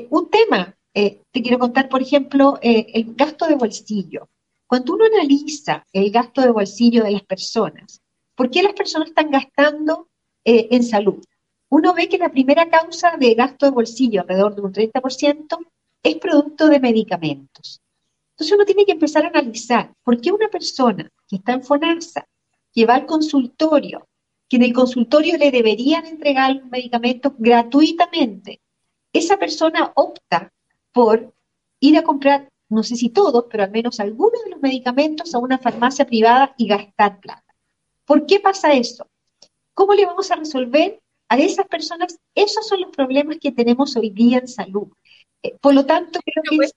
un 0.09 0.29
tema, 0.29 0.75
te 0.93 1.41
quiero 1.41 1.59
contar, 1.59 1.89
por 1.89 2.01
ejemplo, 2.01 2.59
el 2.61 3.15
gasto 3.15 3.47
de 3.47 3.55
bolsillo. 3.55 4.29
Cuando 4.67 4.93
uno 4.93 5.05
analiza 5.05 5.85
el 5.93 6.11
gasto 6.11 6.41
de 6.41 6.51
bolsillo 6.51 7.03
de 7.03 7.11
las 7.11 7.23
personas, 7.23 8.01
¿por 8.35 8.49
qué 8.51 8.61
las 8.61 8.73
personas 8.73 9.09
están 9.09 9.31
gastando 9.31 10.09
en 10.43 10.83
salud? 10.83 11.23
Uno 11.69 11.93
ve 11.93 12.07
que 12.07 12.17
la 12.17 12.29
primera 12.29 12.69
causa 12.69 13.17
de 13.17 13.33
gasto 13.33 13.65
de 13.65 13.71
bolsillo, 13.71 14.21
alrededor 14.21 14.55
de 14.55 14.62
un 14.62 14.74
30%, 14.74 15.57
es 16.03 16.15
producto 16.15 16.67
de 16.67 16.79
medicamentos. 16.79 17.81
Entonces 18.31 18.55
uno 18.55 18.65
tiene 18.65 18.86
que 18.86 18.91
empezar 18.93 19.25
a 19.25 19.29
analizar 19.29 19.93
por 20.03 20.21
qué 20.21 20.31
una 20.31 20.47
persona 20.47 21.09
que 21.27 21.38
está 21.38 21.53
en 21.53 21.63
FONASA, 21.63 22.27
que 22.74 22.86
va 22.86 22.95
al 22.95 23.05
consultorio, 23.05 24.07
que 24.47 24.57
en 24.57 24.63
el 24.63 24.74
consultorio 24.74 25.38
le 25.38 25.51
deberían 25.51 26.05
entregar 26.05 26.55
los 26.55 26.69
medicamentos 26.69 27.33
gratuitamente, 27.38 28.62
esa 29.12 29.38
persona 29.38 29.91
opta 29.95 30.53
por 30.91 31.33
ir 31.79 31.97
a 31.97 32.03
comprar, 32.03 32.50
no 32.69 32.83
sé 32.83 32.95
si 32.95 33.09
todos, 33.09 33.45
pero 33.50 33.63
al 33.63 33.71
menos 33.71 34.00
algunos 34.00 34.43
de 34.43 34.51
los 34.51 34.62
medicamentos 34.62 35.33
a 35.33 35.39
una 35.39 35.57
farmacia 35.57 36.05
privada 36.05 36.53
y 36.57 36.67
gastar 36.67 37.19
plata. 37.19 37.55
¿Por 38.05 38.25
qué 38.25 38.39
pasa 38.39 38.74
eso? 38.74 39.07
¿Cómo 39.74 39.93
le 39.93 40.05
vamos 40.05 40.31
a 40.31 40.36
resolver 40.36 41.01
a 41.29 41.38
esas 41.38 41.67
personas, 41.67 42.19
esos 42.36 42.67
son 42.67 42.81
los 42.81 42.91
problemas 42.91 43.38
que 43.39 43.51
tenemos 43.51 43.96
hoy 43.96 44.10
día 44.10 44.38
en 44.39 44.48
salud. 44.48 44.88
Eh, 45.43 45.55
por 45.60 45.74
lo 45.74 45.86
tanto, 45.86 46.19
creo 46.24 46.43
que 46.43 46.65
es 46.65 46.74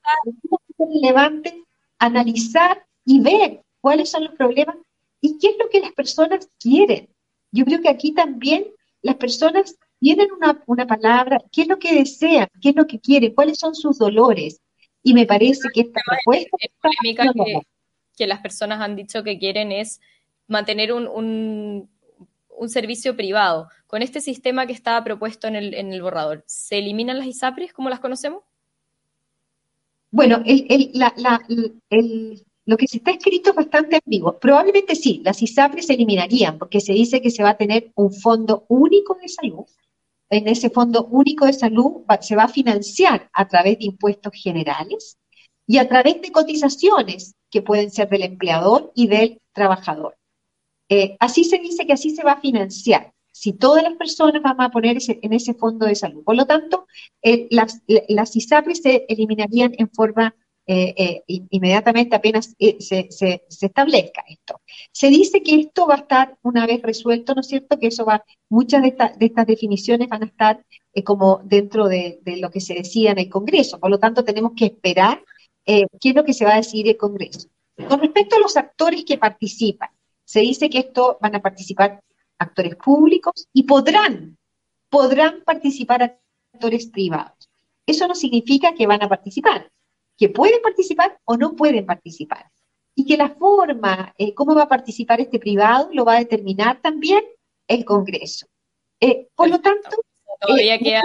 muy 0.48 1.00
relevante 1.00 1.64
analizar 1.98 2.84
y 3.04 3.20
ver 3.20 3.62
cuáles 3.80 4.10
son 4.10 4.24
los 4.24 4.34
problemas 4.34 4.76
y 5.20 5.38
qué 5.38 5.48
es 5.48 5.56
lo 5.58 5.68
que 5.68 5.80
las 5.80 5.92
personas 5.92 6.48
quieren. 6.58 7.08
Yo 7.52 7.64
creo 7.64 7.80
que 7.80 7.88
aquí 7.88 8.12
también 8.12 8.66
las 9.02 9.16
personas 9.16 9.76
tienen 9.98 10.32
una, 10.32 10.62
una 10.66 10.86
palabra, 10.86 11.38
qué 11.52 11.62
es 11.62 11.68
lo 11.68 11.78
que 11.78 11.94
desean, 11.94 12.48
qué 12.60 12.70
es 12.70 12.76
lo 12.76 12.86
que 12.86 12.98
quieren, 12.98 13.34
cuáles 13.34 13.58
son 13.58 13.74
sus 13.74 13.98
dolores. 13.98 14.60
Y 15.02 15.14
me 15.14 15.26
parece 15.26 15.68
que 15.72 15.82
esta 15.82 16.00
propuesta... 16.04 16.56
que, 16.80 17.60
que, 18.16 18.26
las 18.26 18.40
personas 18.40 18.80
han 18.80 18.96
dicho 18.96 19.22
que 19.22 19.38
quieren 19.38 19.72
es 19.72 20.00
mantener 20.46 20.92
un 20.92 21.06
un 21.06 21.88
servicio 22.68 23.16
privado. 23.16 23.68
Con 23.86 24.02
este 24.02 24.20
sistema 24.20 24.66
que 24.66 24.72
estaba 24.72 25.02
propuesto 25.02 25.48
en 25.48 25.56
el, 25.56 26.02
borrador, 26.02 26.44
¿se 26.46 26.78
eliminan 26.78 27.18
las 27.18 27.26
ISAPRES 27.26 27.72
como 27.72 27.88
las 27.88 28.00
conocemos? 28.00 28.42
Bueno, 30.10 30.42
lo 32.66 32.76
que 32.76 32.86
se 32.86 32.98
está 32.98 33.12
escrito 33.12 33.50
es 33.50 33.56
bastante 33.56 34.00
ambiguo. 34.04 34.38
Probablemente 34.38 34.94
sí, 34.94 35.22
las 35.24 35.40
ISAPRES 35.42 35.86
se 35.86 35.94
eliminarían 35.94 36.58
porque 36.58 36.80
se 36.80 36.92
dice 36.92 37.20
que 37.22 37.30
se 37.30 37.42
va 37.42 37.50
a 37.50 37.56
tener 37.56 37.90
un 37.94 38.12
fondo 38.12 38.66
único 38.68 39.16
de 39.20 39.28
salud. 39.28 39.64
En 40.28 40.46
ese 40.46 40.70
fondo 40.70 41.06
único 41.06 41.46
de 41.46 41.52
salud 41.52 42.02
se 42.20 42.36
va 42.36 42.44
a 42.44 42.48
financiar 42.48 43.28
a 43.32 43.48
través 43.48 43.78
de 43.78 43.86
impuestos 43.86 44.32
generales 44.34 45.18
y 45.66 45.78
a 45.78 45.88
través 45.88 46.20
de 46.20 46.30
cotizaciones 46.30 47.34
que 47.50 47.62
pueden 47.62 47.90
ser 47.90 48.08
del 48.08 48.22
empleador 48.22 48.92
y 48.94 49.08
del 49.08 49.40
trabajador. 49.52 50.16
Eh, 50.92 51.16
así 51.20 51.44
se 51.44 51.58
dice 51.58 51.86
que 51.86 51.92
así 51.92 52.10
se 52.10 52.24
va 52.24 52.32
a 52.32 52.40
financiar, 52.40 53.12
si 53.30 53.52
todas 53.52 53.84
las 53.84 53.94
personas 53.94 54.42
van 54.42 54.60
a 54.60 54.70
poner 54.70 54.98
en 55.06 55.32
ese 55.32 55.54
fondo 55.54 55.86
de 55.86 55.94
salud. 55.94 56.24
Por 56.24 56.34
lo 56.34 56.46
tanto, 56.46 56.88
eh, 57.22 57.46
las, 57.50 57.80
las 58.08 58.34
ISAPRES 58.34 58.82
se 58.82 59.06
eliminarían 59.08 59.72
en 59.78 59.88
forma 59.88 60.34
eh, 60.72 61.24
inmediatamente 61.26 62.14
apenas 62.14 62.54
se, 62.78 63.08
establezca 63.60 64.22
esto. 64.28 64.60
Se 64.92 65.08
dice 65.08 65.42
que 65.42 65.56
esto 65.56 65.86
va 65.88 65.94
a 65.94 65.98
estar 65.98 66.38
una 66.42 66.64
vez 66.64 66.80
resuelto, 66.82 67.34
¿no 67.34 67.40
es 67.40 67.48
cierto? 67.48 67.78
Que 67.78 67.88
eso 67.88 68.04
va, 68.04 68.24
muchas 68.48 68.82
de, 68.82 68.94
estas 69.20 69.46
definiciones 69.46 70.08
van 70.08 70.22
a 70.22 70.26
estar 70.26 70.64
como 71.04 71.40
dentro 71.44 71.88
de, 71.88 72.20
lo 72.24 72.50
que 72.50 72.60
se 72.60 72.74
decía 72.74 73.10
en 73.12 73.18
el 73.18 73.28
Congreso. 73.28 73.80
Por 73.80 73.90
lo 73.90 73.98
tanto, 73.98 74.24
tenemos 74.24 74.52
que 74.56 74.66
esperar 74.66 75.24
qué 75.64 75.86
es 76.00 76.14
lo 76.14 76.24
que 76.24 76.34
se 76.34 76.44
va 76.44 76.54
a 76.54 76.58
decir 76.58 76.86
el 76.88 76.96
Congreso. 76.96 77.48
Con 77.88 78.00
respecto 78.00 78.36
a 78.36 78.40
los 78.40 78.56
actores 78.56 79.04
que 79.04 79.18
participan, 79.18 79.90
se 80.30 80.38
dice 80.38 80.70
que 80.70 80.78
esto 80.78 81.18
van 81.20 81.34
a 81.34 81.42
participar 81.42 82.00
actores 82.38 82.76
públicos 82.76 83.48
y 83.52 83.64
podrán, 83.64 84.38
podrán 84.88 85.42
participar 85.42 86.20
actores 86.52 86.86
privados. 86.86 87.50
Eso 87.84 88.06
no 88.06 88.14
significa 88.14 88.72
que 88.72 88.86
van 88.86 89.02
a 89.02 89.08
participar, 89.08 89.68
que 90.16 90.28
pueden 90.28 90.62
participar 90.62 91.18
o 91.24 91.36
no 91.36 91.56
pueden 91.56 91.84
participar. 91.84 92.48
Y 92.94 93.06
que 93.06 93.16
la 93.16 93.30
forma, 93.30 94.14
eh, 94.18 94.32
cómo 94.32 94.54
va 94.54 94.62
a 94.62 94.68
participar 94.68 95.20
este 95.20 95.40
privado, 95.40 95.88
lo 95.92 96.04
va 96.04 96.14
a 96.14 96.20
determinar 96.20 96.80
también 96.80 97.24
el 97.66 97.84
Congreso. 97.84 98.46
Eh, 99.00 99.26
por 99.34 99.48
lo 99.48 99.60
tanto, 99.60 99.90
todavía 100.40 100.76
eh, 100.76 100.78
queda 100.78 101.02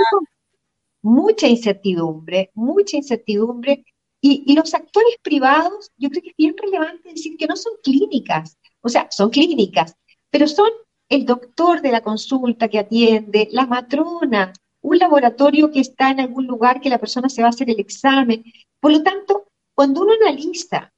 mucha 1.01 1.47
incertidumbre, 1.47 2.51
mucha 2.53 2.97
incertidumbre. 2.97 3.85
Y, 4.21 4.43
y, 4.45 4.53
los 4.55 4.71
actores 4.75 5.17
privados, 5.23 5.91
yo 5.97 6.09
creo 6.09 6.21
que 6.21 6.29
es 6.29 6.35
bien 6.37 6.55
relevante 6.55 7.09
decir 7.09 7.37
que 7.37 7.47
no 7.47 7.55
son 7.55 7.73
clínicas, 7.83 8.57
o 8.85 8.89
sea, 8.89 9.07
son 9.09 9.31
clínicas, 9.31 9.95
pero 10.29 10.47
son 10.47 10.69
el 11.09 11.25
doctor 11.25 11.81
de 11.81 11.91
la 11.91 12.01
consulta 12.01 12.67
que 12.67 12.77
atiende, 12.77 13.47
la 13.51 13.65
matrona, 13.65 14.53
un 14.81 14.99
laboratorio 14.99 15.71
que 15.71 15.79
está 15.79 16.11
en 16.11 16.19
algún 16.19 16.45
lugar 16.45 16.79
que 16.79 16.89
la 16.91 16.99
persona 16.99 17.27
se 17.27 17.41
va 17.41 17.47
a 17.47 17.49
hacer 17.49 17.67
el 17.71 17.79
examen. 17.79 18.43
Por 18.79 18.91
lo 18.91 19.01
tanto, 19.01 19.47
cuando 19.73 20.01
uno 20.01 20.13
analiza 20.13 20.93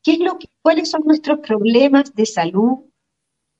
qué 0.00 0.12
es 0.12 0.20
lo 0.20 0.38
que, 0.38 0.46
cuáles 0.62 0.90
son 0.90 1.02
nuestros 1.04 1.40
problemas 1.40 2.14
de 2.14 2.24
salud, 2.24 2.84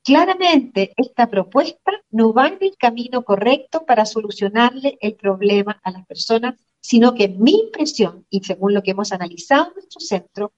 claramente 0.05 0.93
esta 0.97 1.29
propuesta 1.29 1.93
no 2.11 2.33
va 2.33 2.47
en 2.49 2.59
el 2.61 2.77
camino 2.77 3.25
correcto 3.25 3.85
para 3.85 4.07
solucionarle 4.07 4.99
el 5.01 5.17
problema 5.17 5.81
a 5.83 5.91
las 5.91 6.07
personas, 6.07 6.55
sino 6.81 7.15
que 7.15 7.29
mi 7.29 7.59
impresión, 7.59 8.25
y 8.31 8.45
según 8.45 8.73
lo 8.73 8.83
que 8.85 8.93
hemos 8.93 9.11
analizado 9.11 9.69
en 9.69 9.75
nuestro 9.75 10.01
centro, 10.01 10.53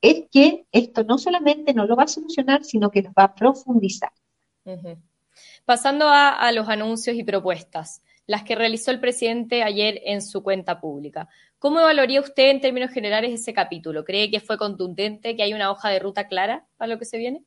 es 0.00 0.24
que 0.30 0.66
esto 0.72 1.04
no 1.04 1.18
solamente 1.18 1.74
no 1.74 1.86
lo 1.86 1.96
va 1.96 2.04
a 2.04 2.08
solucionar, 2.08 2.64
sino 2.64 2.90
que 2.90 3.02
lo 3.02 3.12
va 3.18 3.24
a 3.24 3.34
profundizar. 3.34 4.12
Pasando 5.64 6.08
a, 6.08 6.50
los 6.52 6.68
anuncios 6.68 7.16
y 7.16 7.24
propuestas, 7.24 8.02
las 8.26 8.42
que 8.42 8.54
realizó 8.54 8.90
el 8.90 9.00
presidente 9.00 9.62
ayer 9.62 10.00
en 10.04 10.20
su 10.22 10.42
cuenta 10.42 10.80
pública. 10.80 11.28
¿Cómo 11.58 11.80
evaluaría 11.80 12.20
usted 12.20 12.50
en 12.50 12.60
términos 12.60 12.90
generales 12.90 13.32
ese 13.32 13.52
capítulo? 13.52 14.04
¿Cree 14.04 14.30
que 14.30 14.40
fue 14.40 14.58
contundente, 14.58 15.34
que 15.36 15.42
hay 15.42 15.54
una 15.54 15.70
hoja 15.70 15.88
de 15.88 15.98
ruta 15.98 16.28
clara 16.28 16.66
para 16.76 16.92
lo 16.92 16.98
que 16.98 17.04
se 17.04 17.18
viene? 17.18 17.42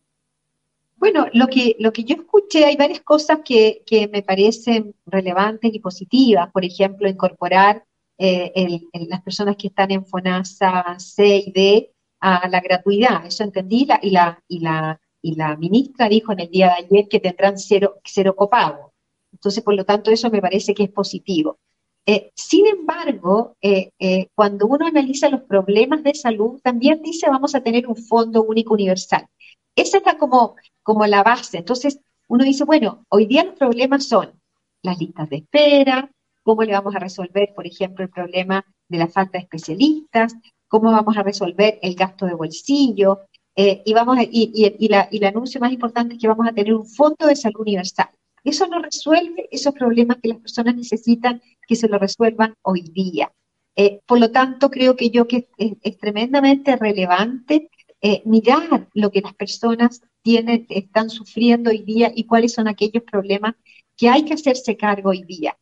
Bueno, 0.98 1.28
lo 1.34 1.48
que, 1.48 1.76
lo 1.80 1.92
que 1.94 2.04
yo 2.04 2.16
escuché, 2.16 2.66
hay 2.66 2.76
varias 2.76 3.02
cosas 3.02 3.40
que, 3.44 3.84
me 4.12 4.22
parecen 4.22 4.94
relevantes 5.06 5.74
y 5.74 5.80
positivas. 5.80 6.52
Por 6.52 6.66
ejemplo, 6.66 7.08
incorporar 7.08 7.84
eh, 8.18 8.82
las 8.94 9.22
personas 9.22 9.56
que 9.56 9.68
están 9.68 9.92
en 9.92 10.06
FONASA 10.06 11.00
C 11.00 11.44
y 11.46 11.52
D 11.52 11.92
a 12.22 12.48
la 12.48 12.62
gratuidad, 12.62 13.26
eso 13.26 13.44
entendí, 13.44 13.88
y, 14.02 14.12
la, 14.12 14.44
y, 14.48 14.60
la, 14.60 15.02
y 15.22 15.36
la 15.36 15.58
ministra 15.58 16.08
dijo 16.08 16.32
en 16.32 16.42
el 16.42 16.50
día 16.50 16.68
de 16.68 16.86
ayer 16.86 17.08
que 17.10 17.20
tendrán 17.20 17.58
cero, 17.58 18.00
cero 18.04 18.36
copago. 18.36 18.94
Entonces, 19.34 19.64
por 19.64 19.74
lo 19.74 19.86
tanto, 19.86 20.12
eso 20.12 20.30
me 20.30 20.42
parece 20.42 20.74
que 20.74 20.84
es 20.84 20.92
positivo. 20.92 21.60
Eh, 22.06 22.32
sin 22.36 22.68
embargo, 22.68 23.56
eh, 23.62 23.92
eh, 24.00 24.28
cuando 24.36 24.66
uno 24.68 24.88
analiza 24.88 25.30
los 25.30 25.42
problemas 25.42 26.04
de 26.04 26.14
salud, 26.16 26.60
también 26.64 27.02
dice 27.02 27.30
vamos 27.30 27.54
a 27.56 27.62
tener 27.62 27.88
un 27.88 27.96
fondo 27.96 28.44
único 28.44 28.74
universal. 28.74 29.28
Esa 29.76 29.98
está 29.98 30.18
como, 30.18 30.56
como 30.84 31.06
la 31.08 31.24
base. 31.24 31.58
Entonces, 31.60 32.00
uno 32.28 32.44
dice, 32.44 32.66
bueno, 32.66 33.06
hoy 33.10 33.26
día 33.26 33.44
los 33.44 33.56
problemas 33.56 34.08
son 34.08 34.40
las 34.84 35.00
listas 35.00 35.30
de 35.30 35.38
espera, 35.38 36.12
cómo 36.44 36.64
le 36.64 36.74
vamos 36.74 36.96
a 36.96 37.00
resolver, 37.00 37.54
por 37.56 37.68
ejemplo, 37.68 38.04
el 38.04 38.10
problema 38.10 38.66
de 38.88 38.98
la 38.98 39.08
falta 39.08 39.38
de 39.38 39.44
especialistas, 39.44 40.34
cómo 40.72 40.90
vamos 40.90 41.18
a 41.18 41.24
resolver 41.24 41.80
el 41.82 41.96
gasto 41.96 42.26
de 42.26 42.34
bolsillo, 42.34 43.28
eh, 43.58 43.82
y, 43.86 43.94
vamos 43.94 44.18
y, 44.32 44.88
la, 44.88 45.10
y 45.12 45.18
el 45.18 45.26
anuncio 45.26 45.60
más 45.60 45.74
importante 45.74 46.16
es 46.16 46.22
que 46.22 46.30
vamos 46.30 46.48
a 46.48 46.54
tener 46.54 46.74
un 46.74 46.88
fondo 46.88 47.28
de 47.28 47.36
salud 47.36 47.60
universal. 47.60 48.08
Eso 48.46 48.66
no 48.68 48.82
resuelve 48.82 49.50
esos 49.52 49.74
problemas 49.74 50.18
que 50.24 50.30
las 50.30 50.40
personas 50.40 50.78
necesitan 50.78 51.42
que 51.68 51.76
se 51.76 51.90
lo 51.90 52.00
resuelvan 52.00 52.56
hoy 52.62 52.84
día. 52.84 53.30
Eh, 53.76 54.00
por 54.06 54.18
lo 54.18 54.32
tanto, 54.32 54.72
creo 54.72 54.96
que 54.96 55.10
yo 55.10 55.28
que 55.28 55.50
es, 55.58 55.98
tremendamente 55.98 56.78
relevante 56.78 57.70
eh, 58.00 58.22
mirar 58.24 58.88
lo 58.94 59.12
que 59.12 59.20
las 59.20 59.34
personas 59.34 60.02
tienen, 60.22 60.68
están 60.70 61.10
sufriendo 61.10 61.70
hoy 61.70 61.80
día 61.80 62.14
y 62.16 62.24
cuáles 62.24 62.54
son 62.54 62.70
aquellos 62.70 63.04
problemas 63.04 63.56
que 63.98 64.08
hay 64.08 64.24
que 64.24 64.36
hacerse 64.36 64.78
cargo 64.78 65.10
hoy 65.10 65.24
día. 65.24 65.58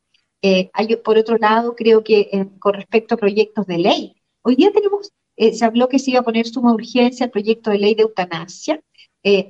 Por 1.04 1.18
otro 1.18 1.38
lado, 1.38 1.76
creo 1.76 2.04
que 2.04 2.48
con 2.60 2.76
respecto 2.76 3.16
a 3.16 3.18
proyectos 3.18 3.66
de 3.66 3.78
ley, 3.80 4.19
hoy 4.50 4.56
día 4.56 4.72
tenemos, 4.72 5.12
eh, 5.36 5.54
se 5.54 5.64
habló 5.64 5.88
que 5.88 6.00
se 6.00 6.12
iba 6.12 6.22
a 6.22 6.24
poner 6.24 6.48
suma 6.48 6.74
urgencia 6.74 7.26
el 7.26 7.32
proyecto 7.32 7.70
de 7.70 7.78
ley 7.78 7.94
de 7.94 8.02
eutanasia. 8.02 8.82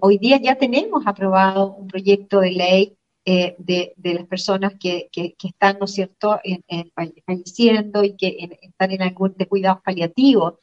hoy 0.01 0.17
día 0.17 0.37
ya 0.41 0.55
tenemos 0.55 1.03
aprobado 1.05 1.73
un 1.75 1.87
proyecto 1.87 2.41
de 2.41 2.51
ley 2.51 2.97
de, 3.25 3.93
las 4.03 4.25
personas 4.25 4.73
que, 4.79 5.09
están, 5.13 5.77
¿no 5.79 5.85
es 5.85 5.93
cierto?, 5.93 6.39
falleciendo 7.25 8.03
y 8.03 8.17
que 8.17 8.59
están 8.61 8.91
en 8.91 9.03
algún 9.03 9.35
de 9.37 9.47
cuidados 9.47 9.81
paliativos 9.83 10.55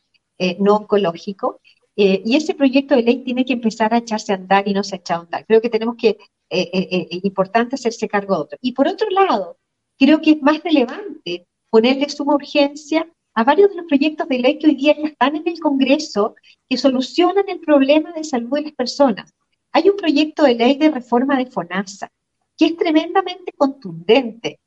no 0.59 0.77
oncológicos. 0.77 1.57
y 1.95 2.37
ese 2.37 2.55
proyecto 2.55 2.95
de 2.95 3.03
ley 3.03 3.19
tiene 3.25 3.45
que 3.45 3.55
empezar 3.55 3.95
a 3.95 3.99
echarse 3.99 4.33
a 4.33 4.37
andar 4.37 4.69
y 4.69 4.75
no 4.75 4.83
se 4.85 4.97
ha 4.97 4.99
echado 4.99 5.21
a 5.23 5.25
andar. 5.25 5.47
Creo 5.47 5.61
que 5.63 5.71
tenemos 5.71 5.97
que, 5.97 6.19
es 6.51 7.25
importante 7.25 7.77
hacerse 7.77 8.09
cargo 8.09 8.35
de 8.35 8.41
otro. 8.43 8.59
Y 8.61 8.73
por 8.73 8.87
otro 8.89 9.09
lado, 9.11 9.57
creo 9.99 10.21
que 10.21 10.33
es 10.33 10.43
más 10.43 10.63
relevante 10.63 11.47
ponerle 11.71 12.09
suma 12.11 12.35
urgencia 12.35 13.09
a 13.37 13.45
varios 13.45 13.69
de 13.71 13.77
los 13.77 13.87
proyectos 13.87 14.27
de 14.29 14.39
ley 14.39 14.59
que 14.59 14.67
hoy 14.67 14.77
día 14.77 14.97
ya 14.97 15.09
están 15.09 15.37
en 15.37 15.47
el 15.47 15.61
Congreso 15.61 16.35
que 16.69 16.79
solucionan 16.79 17.45
el 17.49 17.61
problema 17.61 18.11
de 18.13 18.25
salud 18.25 18.55
de 18.55 18.63
las 18.63 18.73
personas. 18.73 19.31
Hay 19.73 19.91
un 19.91 19.97
proyecto 19.97 20.43
de 20.45 20.55
ley 20.55 20.77
de 20.79 20.91
reforma 20.91 21.37
de 21.37 21.45
FONASA 21.45 22.11
que 22.57 22.65
es 22.65 22.77
tremendamente 22.79 23.53
contundente, 23.55 24.59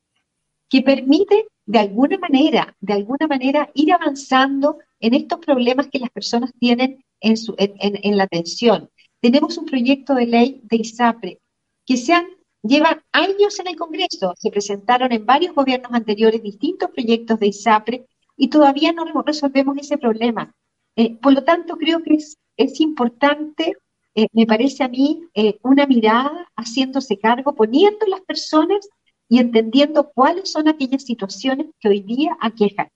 que 0.70 0.84
permite 0.84 1.48
de 1.66 1.80
alguna 1.80 2.20
manera, 2.20 2.76
de 2.80 2.94
alguna 2.94 3.26
manera 3.28 3.72
ir 3.74 3.92
avanzando 3.92 4.78
en 5.00 5.16
estos 5.16 5.40
problemas 5.40 5.88
que 5.88 5.98
las 5.98 6.12
personas 6.12 6.52
tienen 6.60 7.04
en, 7.22 7.38
en 7.58 8.18
la 8.18 8.26
atención. 8.26 8.92
Tenemos 9.20 9.58
un 9.58 9.66
proyecto 9.66 10.14
de 10.14 10.28
ley 10.28 10.62
de 10.64 10.78
ISAPRE 10.78 11.40
que 11.88 11.98
se 11.98 12.14
han 12.14 12.28
lleva 12.62 13.04
años 13.12 13.60
en 13.60 13.68
el 13.68 13.76
Congreso. 13.76 14.34
Se 14.38 14.52
presentaron 14.52 15.12
en 15.12 15.26
varios 15.26 15.56
gobiernos 15.56 15.92
anteriores 15.94 16.44
distintos 16.44 16.92
proyectos 16.92 17.40
de 17.40 17.48
ISAPRE 17.48 18.06
y 18.40 18.48
todavía 18.48 18.94
no 18.94 19.04
resolvemos 19.22 19.78
ese 19.78 19.98
problema. 19.98 20.56
Eh, 20.96 21.18
por 21.22 21.34
lo 21.34 21.44
tanto, 21.44 21.76
creo 21.76 22.02
que 22.02 22.14
es, 22.16 22.38
es 22.56 22.80
importante, 22.80 23.76
eh, 24.16 24.28
me 24.32 24.48
parece 24.48 24.84
a 24.84 24.88
mí, 24.88 25.28
eh, 25.34 25.60
una 25.62 25.86
mirada 25.86 26.48
haciéndose 26.56 27.20
cargo, 27.20 27.54
poniendo 27.54 28.06
las 28.08 28.22
personas 28.22 28.88
y 29.28 29.40
entendiendo 29.40 30.10
cuáles 30.16 30.52
son 30.52 30.70
aquellas 30.70 31.04
situaciones 31.04 31.68
que 31.82 31.90
hoy 31.90 32.00
día 32.00 32.38
aquejan. 32.40 32.90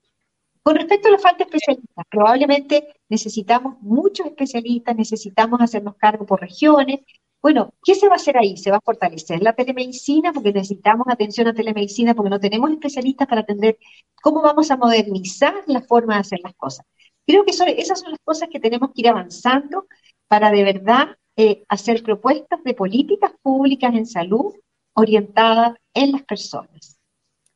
Con 0.64 0.76
respecto 0.78 1.10
a 1.10 1.12
la 1.12 1.20
falta 1.20 1.40
de 1.40 1.44
especialistas, 1.44 2.06
probablemente 2.10 2.88
necesitamos 3.10 3.76
muchos 3.82 4.26
especialistas, 4.28 4.96
necesitamos 4.96 5.60
hacernos 5.60 5.96
cargo 5.98 6.26
por 6.26 6.40
regiones, 6.40 7.02
bueno, 7.44 7.74
¿qué 7.84 7.94
se 7.94 8.08
va 8.08 8.14
a 8.14 8.16
hacer 8.16 8.38
ahí? 8.38 8.56
Se 8.56 8.72
va 8.72 8.78
a 8.78 8.82
fortalecer 8.82 9.44
la 9.44 9.52
telemedicina 9.52 10.32
porque 10.32 10.54
necesitamos 10.54 11.06
atención 11.10 11.46
a 11.46 11.54
telemedicina 11.54 12.16
porque 12.16 12.30
no 12.30 12.40
tenemos 12.40 12.72
especialistas 12.72 13.28
para 13.28 13.42
atender 13.42 13.78
cómo 14.22 14.42
vamos 14.42 14.72
a 14.72 14.78
modernizar 14.78 15.54
la 15.68 15.82
forma 15.82 16.14
de 16.14 16.22
hacer 16.22 16.40
las 16.42 16.56
cosas. 16.56 16.86
Creo 17.28 17.44
que 17.44 17.52
esas 17.52 18.00
son 18.00 18.12
las 18.12 18.20
cosas 18.24 18.48
que 18.50 18.62
tenemos 18.62 18.92
que 18.94 19.02
ir 19.02 19.10
avanzando 19.10 19.88
para 20.30 20.52
de 20.52 20.64
verdad 20.64 21.18
eh, 21.36 21.66
hacer 21.68 22.02
propuestas 22.02 22.64
de 22.64 22.76
políticas 22.76 23.34
públicas 23.42 23.94
en 23.94 24.06
salud 24.06 24.56
orientadas 24.94 25.76
en 25.94 26.14
las 26.14 26.24
personas. 26.24 26.98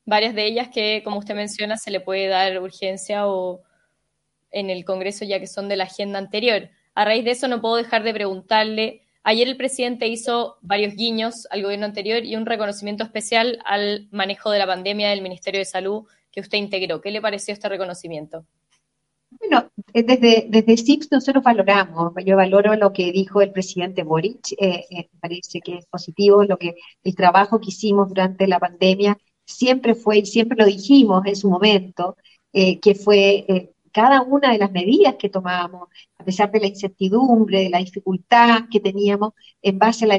Varias 0.06 0.36
de 0.36 0.48
ellas 0.48 0.68
que, 0.68 1.02
como 1.02 1.20
usted 1.20 1.36
menciona, 1.36 1.78
se 1.78 1.92
le 1.92 2.02
puede 2.02 2.28
dar 2.28 2.62
urgencia 2.62 3.26
o 3.26 3.62
en 4.52 4.70
el 4.70 4.84
Congreso 4.84 5.24
ya 5.24 5.40
que 5.40 5.48
son 5.48 5.70
de 5.70 5.78
la 5.78 5.86
agenda 5.86 6.20
anterior. 6.20 6.70
A 6.94 7.06
raíz 7.06 7.24
de 7.24 7.32
eso 7.32 7.48
no 7.48 7.62
puedo 7.62 7.78
dejar 7.78 8.04
de 8.04 8.14
preguntarle 8.14 9.07
Ayer 9.30 9.50
el 9.50 9.58
presidente 9.58 10.08
hizo 10.08 10.56
varios 10.62 10.96
guiños 10.96 11.48
al 11.50 11.62
gobierno 11.62 11.86
anterior 11.86 12.24
y 12.24 12.38
un 12.38 12.46
reconocimiento 12.46 13.04
especial 13.04 13.60
al 13.66 14.08
manejo 14.10 14.52
de 14.52 14.60
la 14.60 14.66
pandemia 14.66 15.10
del 15.10 15.22
Ministerio 15.22 15.60
de 15.60 15.66
Salud 15.66 16.06
que 16.32 16.40
usted 16.40 16.58
integró. 16.58 17.02
¿Qué 17.02 17.12
le 17.12 17.20
pareció 17.20 17.54
este 17.54 17.68
reconocimiento? 17.68 18.46
Bueno, 19.32 19.70
eh, 19.94 20.04
desde, 20.04 20.48
desde 20.48 20.78
CIPS 20.78 21.12
nosotros 21.12 21.44
valoramos, 21.44 22.14
yo 22.26 22.38
valoro 22.38 22.74
lo 22.76 22.94
que 22.94 23.12
dijo 23.12 23.42
el 23.42 23.52
presidente 23.52 24.04
Boric, 24.04 24.54
eh, 24.54 24.86
eh, 24.90 25.10
parece 25.20 25.60
que 25.60 25.80
es 25.80 25.86
positivo 25.88 26.46
lo 26.46 26.56
que 26.56 26.76
el 27.04 27.14
trabajo 27.14 27.60
que 27.60 27.72
hicimos 27.72 28.08
durante 28.08 28.48
la 28.48 28.60
pandemia 28.60 29.18
siempre 29.44 29.94
fue, 29.94 30.20
y 30.20 30.26
siempre 30.26 30.58
lo 30.58 30.66
dijimos 30.66 31.26
en 31.26 31.36
su 31.36 31.50
momento, 31.50 32.16
que 32.54 32.96
fue 32.96 33.74
cada 33.98 34.22
una 34.22 34.52
de 34.52 34.60
las 34.60 34.72
medidas 34.72 35.16
que 35.16 35.28
tomábamos, 35.28 35.90
a 36.20 36.24
pesar 36.24 36.52
de 36.52 36.60
la 36.60 36.68
incertidumbre, 36.68 37.64
de 37.64 37.72
la 37.72 37.80
dificultad 37.80 38.66
que 38.70 38.80
teníamos 38.80 39.34
en 39.60 39.80
base 39.80 40.06
a 40.06 40.08
la, 40.08 40.18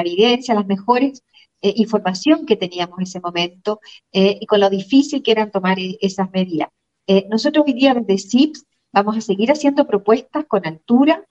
evidencia, 0.00 0.54
a 0.54 0.56
las 0.56 0.66
mejores 0.66 1.22
eh, 1.60 1.72
información 1.76 2.46
que 2.46 2.56
teníamos 2.56 2.98
en 2.98 3.04
ese 3.04 3.20
momento 3.20 3.78
eh, 4.10 4.38
y 4.40 4.46
con 4.46 4.58
lo 4.58 4.68
difícil 4.68 5.22
que 5.22 5.30
eran 5.30 5.52
tomar 5.52 5.78
e, 5.78 5.98
esas 6.00 6.32
medidas. 6.32 6.70
Eh, 7.06 7.28
nosotros 7.30 7.64
hoy 7.64 7.74
día 7.74 7.94
desde 7.94 8.18
CIPS 8.28 8.66
vamos 8.92 9.16
a 9.16 9.20
seguir 9.20 9.52
haciendo 9.52 9.86
propuestas 9.86 10.44
con 10.46 10.66
altura, 10.66 11.24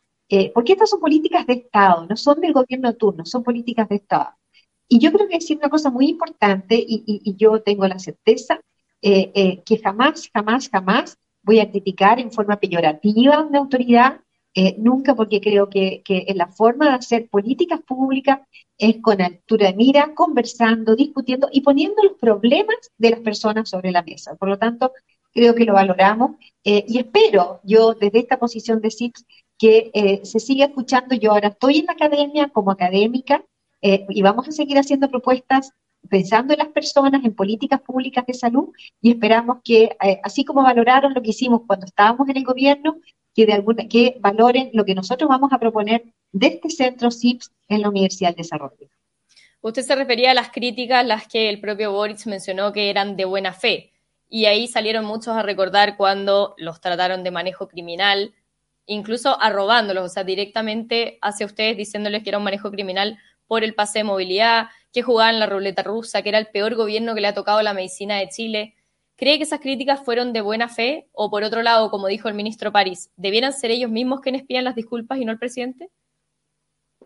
porque 0.53 0.71
estas 0.71 0.91
son 0.91 1.01
políticas 1.01 1.45
de 1.45 1.55
Estado, 1.55 2.07
no 2.09 2.15
son 2.15 2.39
del 2.39 2.53
gobierno 2.53 2.93
turno, 2.93 3.25
son 3.25 3.43
políticas 3.43 3.89
de 3.89 3.97
Estado. 3.97 4.29
Y 4.87 4.97
yo 4.99 5.11
creo 5.11 5.27
que 5.27 5.35
decir 5.35 5.57
una 5.57 5.67
cosa 5.67 5.89
muy 5.89 6.07
importante, 6.07 6.81
y 6.87 7.35
yo 7.35 7.61
tengo 7.61 7.85
la 7.85 7.99
certeza, 7.99 8.61
que 9.01 9.81
jamás, 9.83 10.29
jamás, 10.33 10.69
jamás 10.69 11.17
voy 11.43 11.59
a 11.59 11.69
criticar 11.69 12.19
en 12.19 12.31
forma 12.31 12.59
peyorativa 12.59 13.41
una 13.41 13.59
autoridad, 13.59 14.21
eh, 14.53 14.75
nunca 14.77 15.15
porque 15.15 15.39
creo 15.39 15.69
que, 15.69 16.01
que 16.03 16.25
la 16.35 16.47
forma 16.47 16.89
de 16.89 16.95
hacer 16.95 17.29
políticas 17.29 17.81
públicas 17.81 18.41
es 18.77 18.97
con 19.01 19.21
altura 19.21 19.67
de 19.67 19.75
mira, 19.75 20.13
conversando, 20.13 20.95
discutiendo 20.95 21.47
y 21.51 21.61
poniendo 21.61 22.03
los 22.03 22.17
problemas 22.19 22.75
de 22.97 23.11
las 23.11 23.19
personas 23.21 23.69
sobre 23.69 23.91
la 23.91 24.03
mesa. 24.03 24.35
Por 24.35 24.49
lo 24.49 24.57
tanto, 24.57 24.91
creo 25.33 25.55
que 25.55 25.65
lo 25.65 25.73
valoramos 25.73 26.31
eh, 26.63 26.83
y 26.87 26.99
espero 26.99 27.61
yo 27.63 27.93
desde 27.93 28.19
esta 28.19 28.37
posición 28.39 28.81
de 28.81 28.91
CIPS 28.91 29.25
que 29.57 29.91
eh, 29.93 30.21
se 30.23 30.39
siga 30.39 30.65
escuchando. 30.65 31.15
Yo 31.15 31.31
ahora 31.31 31.49
estoy 31.49 31.79
en 31.79 31.85
la 31.85 31.93
academia 31.93 32.49
como 32.49 32.71
académica 32.71 33.45
y 33.83 34.21
vamos 34.21 34.47
a 34.47 34.51
seguir 34.51 34.77
haciendo 34.77 35.09
propuestas 35.09 35.71
pensando 36.09 36.53
en 36.53 36.59
las 36.59 36.69
personas, 36.69 37.23
en 37.23 37.35
políticas 37.35 37.81
públicas 37.81 38.25
de 38.25 38.33
salud 38.33 38.69
y 39.01 39.11
esperamos 39.11 39.59
que, 39.63 39.95
eh, 40.01 40.19
así 40.23 40.43
como 40.43 40.63
valoraron 40.63 41.13
lo 41.13 41.21
que 41.21 41.29
hicimos 41.29 41.61
cuando 41.67 41.85
estábamos 41.85 42.27
en 42.29 42.37
el 42.37 42.43
gobierno, 42.43 42.97
que, 43.33 43.45
de 43.45 43.53
alguna, 43.53 43.87
que 43.87 44.17
valoren 44.19 44.71
lo 44.73 44.83
que 44.83 44.95
nosotros 44.95 45.29
vamos 45.29 45.53
a 45.53 45.59
proponer 45.59 46.03
de 46.31 46.47
este 46.47 46.69
centro 46.69 47.11
CIPS 47.11 47.51
en 47.69 47.81
la 47.81 47.89
Universidad 47.89 48.31
de 48.31 48.43
Desarrollo. 48.43 48.87
Usted 49.61 49.83
se 49.83 49.95
refería 49.95 50.31
a 50.31 50.33
las 50.33 50.49
críticas, 50.49 51.05
las 51.05 51.27
que 51.27 51.47
el 51.47 51.61
propio 51.61 51.91
Boris 51.91 52.25
mencionó 52.25 52.73
que 52.73 52.89
eran 52.89 53.15
de 53.15 53.25
buena 53.25 53.53
fe, 53.53 53.91
y 54.27 54.45
ahí 54.45 54.67
salieron 54.67 55.05
muchos 55.05 55.35
a 55.35 55.43
recordar 55.43 55.97
cuando 55.97 56.55
los 56.57 56.81
trataron 56.81 57.23
de 57.23 57.31
manejo 57.31 57.67
criminal, 57.67 58.33
incluso 58.85 59.39
arrobándolos, 59.39 60.05
o 60.05 60.09
sea, 60.09 60.23
directamente 60.23 61.19
hacia 61.21 61.45
ustedes 61.45 61.77
diciéndoles 61.77 62.23
que 62.23 62.29
era 62.29 62.37
un 62.37 62.43
manejo 62.43 62.71
criminal 62.71 63.19
por 63.45 63.63
el 63.63 63.75
pase 63.75 63.99
de 63.99 64.03
movilidad, 64.05 64.69
que 64.91 65.01
jugaban 65.01 65.39
la 65.39 65.45
ruleta 65.45 65.83
rusa, 65.83 66.21
que 66.21 66.29
era 66.29 66.37
el 66.37 66.47
peor 66.47 66.75
gobierno 66.75 67.15
que 67.15 67.21
le 67.21 67.27
ha 67.27 67.33
tocado 67.33 67.61
la 67.61 67.73
medicina 67.73 68.17
de 68.17 68.29
Chile. 68.29 68.75
¿Cree 69.15 69.37
que 69.37 69.43
esas 69.43 69.59
críticas 69.59 70.03
fueron 70.03 70.33
de 70.33 70.41
buena 70.41 70.67
fe? 70.67 71.07
O 71.13 71.29
por 71.29 71.43
otro 71.43 71.61
lado, 71.61 71.91
como 71.91 72.07
dijo 72.07 72.27
el 72.27 72.33
ministro 72.33 72.71
París, 72.71 73.11
¿debieran 73.15 73.53
ser 73.53 73.71
ellos 73.71 73.91
mismos 73.91 74.21
quienes 74.21 74.43
pidan 74.43 74.63
las 74.63 74.75
disculpas 74.75 75.19
y 75.19 75.25
no 75.25 75.31
el 75.31 75.39
presidente? 75.39 75.89